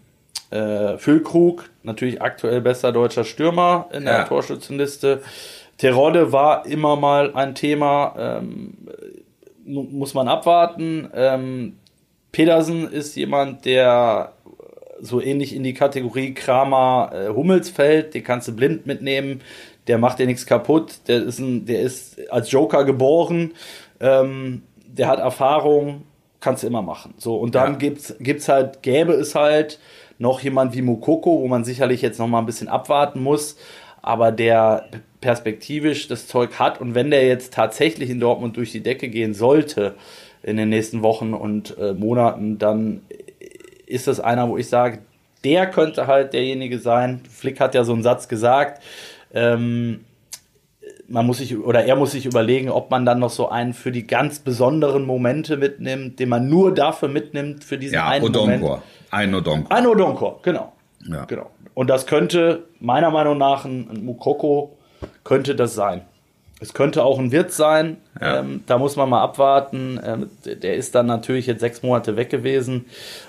[0.51, 4.23] äh, Füllkrug, natürlich aktuell bester deutscher Stürmer in der ja.
[4.25, 5.21] Torschützenliste.
[5.77, 8.77] Terodde war immer mal ein Thema, ähm,
[9.65, 11.09] muss man abwarten.
[11.15, 11.77] Ähm,
[12.31, 14.33] Pedersen ist jemand, der
[15.01, 19.41] so ähnlich in die Kategorie Kramer äh, Hummels fällt, den kannst du blind mitnehmen,
[19.87, 23.51] der macht dir nichts kaputt, der ist, ein, der ist als Joker geboren.
[23.99, 24.63] Ähm,
[24.97, 26.03] der hat Erfahrung,
[26.39, 27.13] kannst du immer machen.
[27.17, 27.77] So, und dann ja.
[27.79, 29.79] gibt's, gibt's halt, gäbe es halt
[30.19, 33.57] noch jemand wie Mukoko, wo man sicherlich jetzt noch mal ein bisschen abwarten muss,
[34.01, 34.85] aber der
[35.21, 39.33] perspektivisch das Zeug hat und wenn der jetzt tatsächlich in Dortmund durch die Decke gehen
[39.33, 39.95] sollte
[40.43, 43.01] in den nächsten Wochen und äh, Monaten, dann
[43.85, 44.99] ist das einer, wo ich sage,
[45.43, 47.21] der könnte halt derjenige sein.
[47.29, 48.81] Flick hat ja so einen Satz gesagt,
[49.33, 50.01] ähm,
[51.07, 53.91] man muss sich oder er muss sich überlegen, ob man dann noch so einen für
[53.91, 58.57] die ganz besonderen Momente mitnimmt, den man nur dafür mitnimmt für diesen ja, einen Odonkor.
[58.57, 58.83] Moment.
[59.11, 59.71] Ein Odonkor.
[59.71, 60.73] Ein Odonkor, genau.
[61.05, 61.25] Ja.
[61.25, 61.49] genau.
[61.73, 64.77] Und das könnte meiner Meinung nach ein, ein Mukoko
[65.23, 66.01] könnte das sein.
[66.59, 67.97] Es könnte auch ein Wirt sein.
[68.21, 68.39] Ja.
[68.39, 69.99] Ähm, da muss man mal abwarten.
[70.01, 72.85] Ähm, der ist dann natürlich jetzt sechs Monate weg gewesen.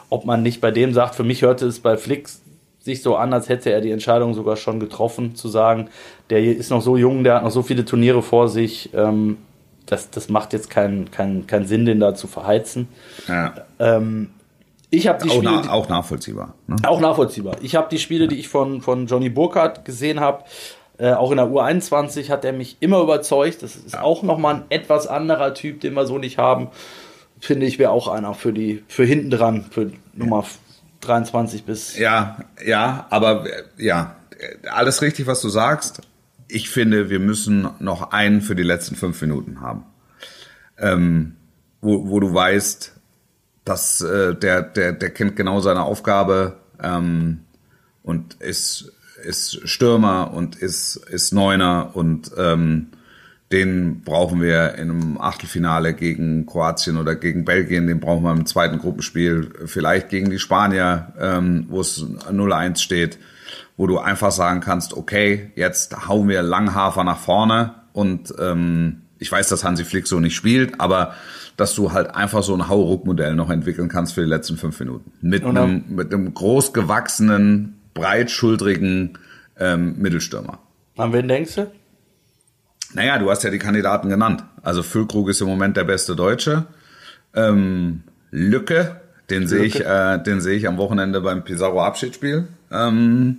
[0.08, 2.43] Ob man nicht bei dem sagt, für mich hörte es bei Flix
[2.85, 5.89] sich so an, als hätte er die Entscheidung sogar schon getroffen, zu sagen,
[6.28, 9.39] der ist noch so jung, der hat noch so viele Turniere vor sich, ähm,
[9.87, 12.89] das, das macht jetzt keinen kein, kein Sinn, den da zu verheizen.
[13.26, 13.55] Ja.
[13.78, 14.30] Ähm,
[14.91, 16.55] ich habe die auch Spiele, na, auch nachvollziehbar.
[16.66, 16.76] Ne?
[16.87, 17.57] Auch nachvollziehbar.
[17.62, 18.28] Ich habe die Spiele, ja.
[18.28, 20.45] die ich von, von Johnny Burkhardt gesehen habe,
[20.99, 23.62] äh, auch in der U21 hat er mich immer überzeugt.
[23.62, 24.03] Das ist ja.
[24.03, 26.68] auch nochmal ein etwas anderer Typ, den wir so nicht haben.
[27.41, 30.45] Finde ich, wäre auch einer für die, für hinten dran, für Nummer
[31.05, 31.96] 23 bis.
[31.98, 33.46] Ja, ja, aber
[33.76, 34.16] ja,
[34.70, 36.00] alles richtig, was du sagst.
[36.48, 39.84] Ich finde, wir müssen noch einen für die letzten fünf Minuten haben.
[40.78, 41.36] Ähm,
[41.80, 42.92] wo, wo du weißt,
[43.64, 47.40] dass äh, der, der, der kennt genau seine Aufgabe ähm,
[48.02, 48.92] und ist,
[49.22, 52.88] ist Stürmer und ist, ist Neuner und ähm,
[53.53, 58.47] den brauchen wir in einem Achtelfinale gegen Kroatien oder gegen Belgien, den brauchen wir im
[58.47, 63.18] zweiten Gruppenspiel, vielleicht gegen die Spanier, ähm, wo es 0-1 steht,
[63.76, 69.30] wo du einfach sagen kannst, okay, jetzt hauen wir Langhafer nach vorne und ähm, ich
[69.30, 71.14] weiß, dass Hansi Flick so nicht spielt, aber
[71.57, 75.12] dass du halt einfach so ein Hauruck-Modell noch entwickeln kannst für die letzten fünf Minuten.
[75.20, 79.18] Mit einem, mit einem großgewachsenen, breitschultrigen
[79.59, 80.59] ähm, Mittelstürmer.
[80.97, 81.70] An wen denkst du?
[82.95, 84.45] Naja, du hast ja die Kandidaten genannt.
[84.62, 86.64] Also Füllkrug ist im Moment der beste Deutsche.
[87.34, 93.38] Ähm, Lücke, den sehe ich, äh, den sehe ich am Wochenende beim Pizarro Abschiedsspiel, ähm,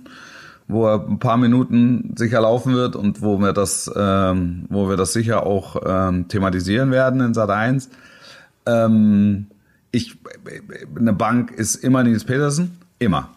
[0.68, 4.96] wo er ein paar Minuten sicher laufen wird und wo wir das, ähm, wo wir
[4.96, 7.88] das sicher auch ähm, thematisieren werden in Sat 1.
[8.66, 9.46] Ähm,
[9.90, 10.18] ich,
[10.98, 13.30] eine Bank ist immer Nils Petersen, immer.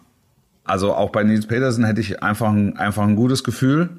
[0.64, 3.90] Also auch bei Nils Petersen hätte ich einfach ein, einfach ein gutes Gefühl.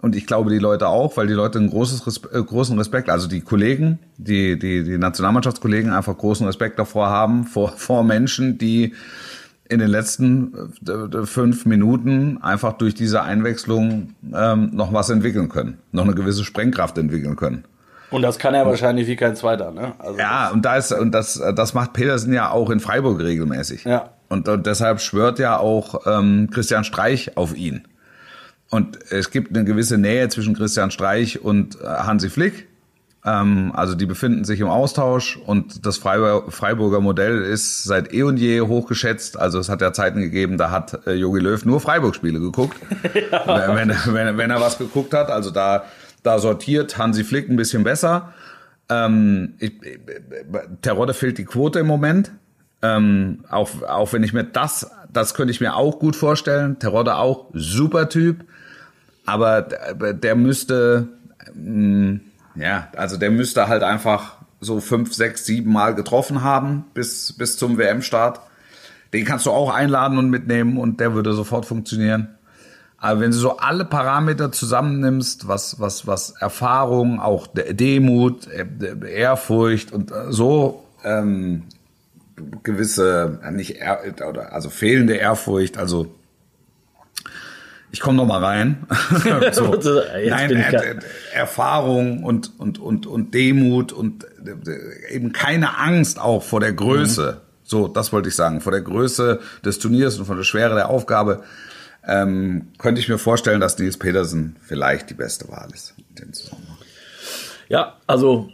[0.00, 3.26] Und ich glaube, die Leute auch, weil die Leute einen Respe äh, großen Respekt, also
[3.26, 8.94] die Kollegen, die, die, die Nationalmannschaftskollegen einfach großen Respekt davor haben, vor, vor Menschen, die
[9.66, 15.78] in den letzten äh, fünf Minuten einfach durch diese Einwechslung ähm, noch was entwickeln können,
[15.90, 17.64] noch eine gewisse Sprengkraft entwickeln können.
[18.10, 19.94] Und das kann er wahrscheinlich wie kein zweiter, ne?
[19.98, 23.84] Also ja, und da ist und das das macht Petersen ja auch in Freiburg regelmäßig.
[23.84, 24.10] Ja.
[24.28, 27.88] Und, und deshalb schwört ja auch ähm, Christian Streich auf ihn.
[28.70, 32.66] Und es gibt eine gewisse Nähe zwischen Christian Streich und äh, Hansi Flick.
[33.24, 38.36] Ähm, also die befinden sich im Austausch und das Freiburger Modell ist seit eh und
[38.36, 39.38] je hochgeschätzt.
[39.38, 42.76] Also es hat ja Zeiten gegeben, da hat äh, Jogi Löw nur Freiburg-Spiele geguckt,
[43.30, 43.74] ja.
[43.74, 45.30] wenn, wenn, wenn, er was geguckt hat.
[45.30, 45.84] Also da,
[46.22, 48.34] da sortiert Hansi Flick ein bisschen besser.
[48.90, 49.72] Ähm, ich,
[50.82, 52.32] Terodde fehlt die Quote im Moment.
[52.82, 56.78] Ähm, auch, auch wenn ich mir das, das könnte ich mir auch gut vorstellen.
[56.78, 58.44] Terodde auch super Typ,
[59.26, 61.08] aber der, der müsste,
[61.54, 62.20] mh,
[62.56, 67.56] ja, also der müsste halt einfach so fünf, sechs, sieben Mal getroffen haben bis, bis
[67.56, 68.40] zum WM-Start.
[69.12, 72.34] Den kannst du auch einladen und mitnehmen und der würde sofort funktionieren.
[72.98, 78.66] Aber wenn du so alle Parameter zusammennimmst, was, was, was Erfahrung, auch Demut, äh,
[79.06, 81.64] Ehrfurcht und äh, so ähm,
[82.62, 86.14] gewisse, nicht also fehlende Ehrfurcht, also
[87.94, 88.88] ich komme noch mal rein.
[89.52, 89.72] so.
[89.72, 90.96] Nein, er,
[91.32, 94.26] Erfahrung und, und, und, und Demut und
[95.10, 97.36] eben keine Angst auch vor der Größe.
[97.36, 97.58] Mhm.
[97.62, 98.60] So, das wollte ich sagen.
[98.60, 101.44] Vor der Größe des Turniers und vor der Schwere der Aufgabe
[102.04, 106.32] ähm, könnte ich mir vorstellen, dass Nils Petersen vielleicht die beste Wahl ist in dem
[106.32, 106.78] Zusammenhang.
[107.68, 108.50] Ja, also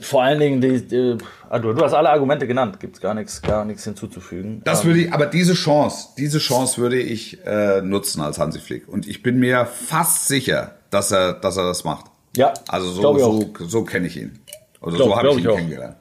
[0.00, 3.42] vor allen Dingen, die, die, also du hast alle Argumente genannt, gibt es gar nichts,
[3.42, 4.62] gar nichts hinzuzufügen.
[4.64, 8.88] Das würde ich, aber diese Chance, diese Chance würde ich äh, nutzen als Hansi Flick.
[8.88, 12.06] Und ich bin mir fast sicher, dass er, dass er das macht.
[12.36, 12.54] Ja.
[12.68, 14.38] Also so, so, so kenne ich ihn.
[14.80, 15.96] Also glaub, so habe ich ihn ich kennengelernt.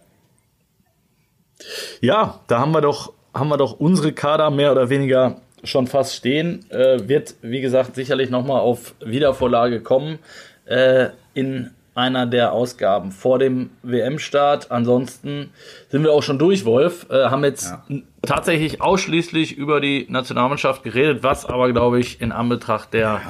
[2.01, 6.15] Ja, da haben wir doch, haben wir doch unsere Kader mehr oder weniger schon fast
[6.15, 6.69] stehen.
[6.71, 10.19] Äh, wird, wie gesagt, sicherlich nochmal auf Wiedervorlage kommen.
[10.65, 14.71] Äh, in einer der Ausgaben vor dem WM-Start.
[14.71, 15.51] Ansonsten
[15.89, 17.05] sind wir auch schon durch, Wolf.
[17.09, 17.99] Äh, haben jetzt ja.
[18.23, 23.21] tatsächlich ausschließlich über die Nationalmannschaft geredet, was aber, glaube ich, in Anbetracht der ja.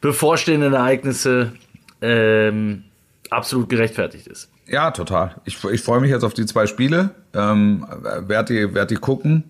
[0.00, 1.52] bevorstehenden Ereignisse
[2.00, 2.84] ähm,
[3.30, 4.50] absolut gerechtfertigt ist.
[4.66, 5.36] Ja, total.
[5.44, 7.10] Ich, ich freue mich jetzt auf die zwei Spiele.
[7.34, 7.86] Ähm,
[8.26, 9.44] werd die, werd die gucken.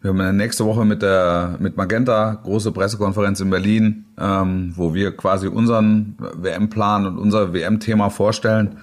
[0.00, 5.16] Wir haben nächste Woche mit der mit Magenta große Pressekonferenz in Berlin, ähm, wo wir
[5.16, 8.78] quasi unseren WM-Plan und unser WM-Thema vorstellen.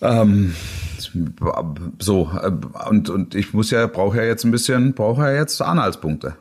[0.00, 0.54] Ähm,
[2.00, 2.50] so äh,
[2.88, 6.34] und und ich muss ja brauche ja jetzt ein bisschen brauche ja jetzt Anhaltspunkte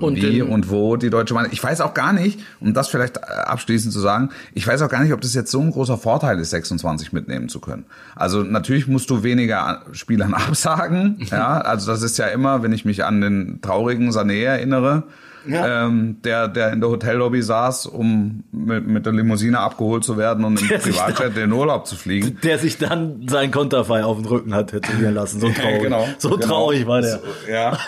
[0.00, 1.54] und wie und wo die deutsche Mannschaft.
[1.54, 4.88] Ich weiß auch gar nicht, um das vielleicht äh, abschließend zu sagen, ich weiß auch
[4.88, 7.84] gar nicht, ob das jetzt so ein großer Vorteil ist, 26 mitnehmen zu können.
[8.14, 11.18] Also natürlich musst du weniger Spielern absagen.
[11.30, 15.04] ja, also das ist ja immer, wenn ich mich an den traurigen Sané erinnere,
[15.46, 15.86] ja.
[15.86, 20.44] ähm, der, der in der Hotellobby saß, um mit, mit der Limousine abgeholt zu werden
[20.44, 22.38] und im Privatjet in den Urlaub zu fliegen.
[22.42, 25.40] Der sich dann sein Konterfei auf den Rücken hat tätowieren lassen.
[25.40, 25.82] So traurig.
[25.82, 26.46] genau, so genau.
[26.46, 27.18] traurig war der.
[27.18, 27.78] So, ja.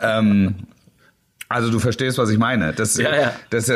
[0.00, 0.54] ähm,
[1.52, 2.72] also du verstehst, was ich meine.
[2.72, 3.32] Das, ja, ja.
[3.50, 3.70] Das,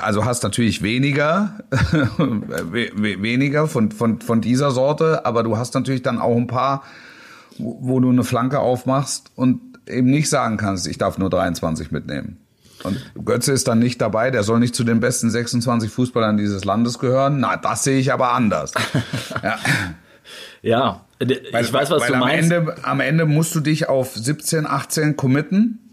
[0.00, 1.58] also hast natürlich weniger,
[2.70, 6.82] weniger von, von, von dieser Sorte, aber du hast natürlich dann auch ein paar,
[7.58, 12.38] wo du eine Flanke aufmachst und eben nicht sagen kannst, ich darf nur 23 mitnehmen.
[12.82, 16.64] Und Götze ist dann nicht dabei, der soll nicht zu den besten 26 Fußballern dieses
[16.64, 17.40] Landes gehören.
[17.40, 18.72] Na, das sehe ich aber anders.
[19.42, 19.58] ja.
[20.62, 22.52] ja, ich weil, weiß, was du am meinst.
[22.52, 25.85] Ende, am Ende musst du dich auf 17, 18 committen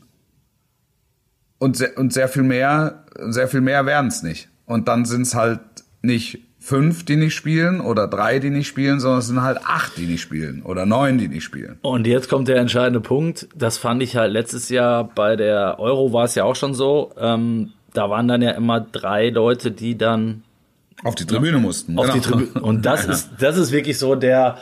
[1.63, 4.49] und, sehr, und sehr viel mehr, sehr viel mehr werden es nicht.
[4.65, 5.61] Und dann sind es halt
[6.01, 9.97] nicht fünf, die nicht spielen oder drei, die nicht spielen, sondern es sind halt acht,
[9.97, 11.77] die nicht spielen oder neun, die nicht spielen.
[11.81, 13.47] Und jetzt kommt der entscheidende Punkt.
[13.55, 17.11] Das fand ich halt letztes Jahr bei der Euro war es ja auch schon so.
[17.17, 20.43] Ähm, da waren dann ja immer drei Leute, die dann
[21.03, 21.97] auf die Tribüne mussten.
[21.97, 22.15] Auf genau.
[22.15, 22.61] die Tribüne.
[22.61, 24.57] Und das ist, das ist wirklich so der,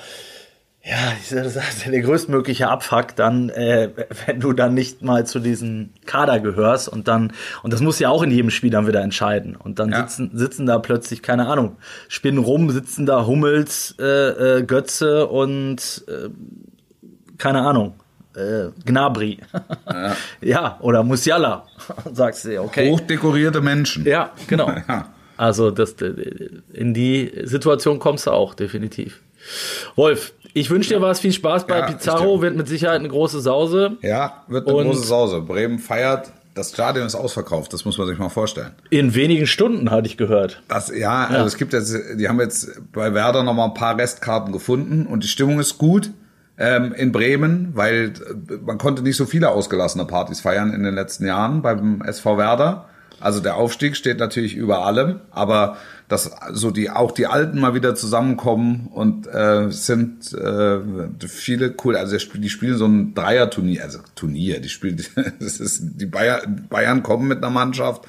[0.84, 3.90] ja, das ist der größtmögliche Abfuck dann, äh,
[4.26, 8.10] wenn du dann nicht mal zu diesem Kader gehörst und dann, und das muss ja
[8.10, 9.56] auch in jedem Spiel dann wieder entscheiden.
[9.56, 10.08] Und dann ja.
[10.08, 11.78] sitzen, sitzen da plötzlich, keine Ahnung,
[12.08, 16.30] spinnen rum, sitzen da Hummels, äh, äh, Götze und äh,
[17.38, 17.94] keine Ahnung,
[18.36, 19.38] äh, Gnabri.
[19.88, 20.16] Ja.
[20.42, 21.68] ja, oder Musiala,
[22.12, 22.90] sagst du, okay.
[22.90, 24.04] Hochdekorierte Menschen.
[24.06, 24.72] Ja, genau.
[24.88, 25.10] ja.
[25.38, 25.96] Also das,
[26.74, 29.22] in die Situation kommst du auch, definitiv.
[29.96, 33.42] Wolf, ich wünsche dir was, viel Spaß bei ja, Pizarro, wird mit Sicherheit eine große
[33.42, 33.98] Sause.
[34.02, 35.42] Ja, wird eine Und große Sause.
[35.42, 38.72] Bremen feiert, das Stadion ist ausverkauft, das muss man sich mal vorstellen.
[38.90, 40.62] In wenigen Stunden hatte ich gehört.
[40.68, 41.28] Das, ja, ja.
[41.28, 45.06] also es gibt jetzt, die haben jetzt bei Werder noch mal ein paar Restkarten gefunden
[45.06, 46.12] und die Stimmung ist gut
[46.58, 48.14] ähm, in Bremen, weil
[48.50, 52.38] äh, man konnte nicht so viele ausgelassene Partys feiern in den letzten Jahren beim SV
[52.38, 52.86] Werder.
[53.20, 55.78] Also der Aufstieg steht natürlich über allem, aber
[56.12, 60.80] dass so die auch die Alten mal wieder zusammenkommen und äh, sind äh,
[61.26, 61.96] viele cool.
[61.96, 64.60] Also die spielen so ein Dreier-Turnier, also Turnier.
[64.60, 65.02] Die spielen,
[65.40, 68.06] das ist die Bayern, Bayern kommen mit einer Mannschaft.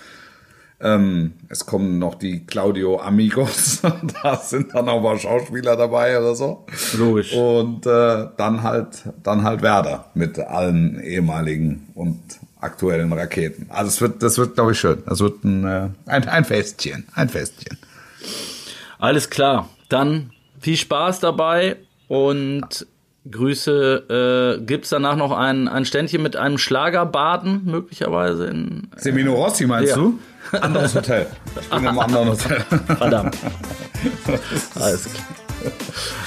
[0.81, 3.83] Ähm, es kommen noch die Claudio Amigos,
[4.25, 6.67] da sind dann auch mal Schauspieler dabei oder so.
[6.99, 7.33] Logisch.
[7.33, 12.19] Und äh, dann halt, dann halt Werder mit allen ehemaligen und
[12.59, 13.67] aktuellen Raketen.
[13.69, 15.05] Also es wird, das wird, glaube ich, schön.
[15.07, 17.79] Das wird ein, äh, ein, ein Festchen, ein Festchen.
[18.99, 19.69] Alles klar.
[19.89, 21.77] Dann viel Spaß dabei
[22.09, 22.87] und
[23.31, 24.59] Grüße.
[24.61, 28.89] Äh, Gibt es danach noch ein, ein Ständchen mit einem Schlagerbaden, möglicherweise in.
[28.97, 29.97] Semino Rossi meinst Ja.
[29.97, 30.19] du?
[30.61, 31.27] Anderes Hotel.
[31.61, 32.61] Ich bin im anderen Hotel.
[32.99, 33.37] Verdammt.
[34.75, 35.25] Alles klar.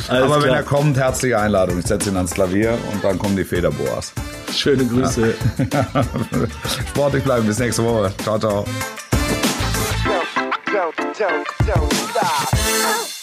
[0.08, 0.56] Alles Aber wenn klar.
[0.58, 1.80] er kommt, herzliche Einladung.
[1.80, 4.14] Ich setze ihn ans Klavier und dann kommen die Federboas.
[4.56, 5.34] Schöne Grüße.
[6.90, 7.46] Sportlich bleiben.
[7.46, 8.14] Bis nächste Woche.
[8.24, 8.66] Ciao, ciao.
[10.94, 13.15] Don't, don't, don't stop.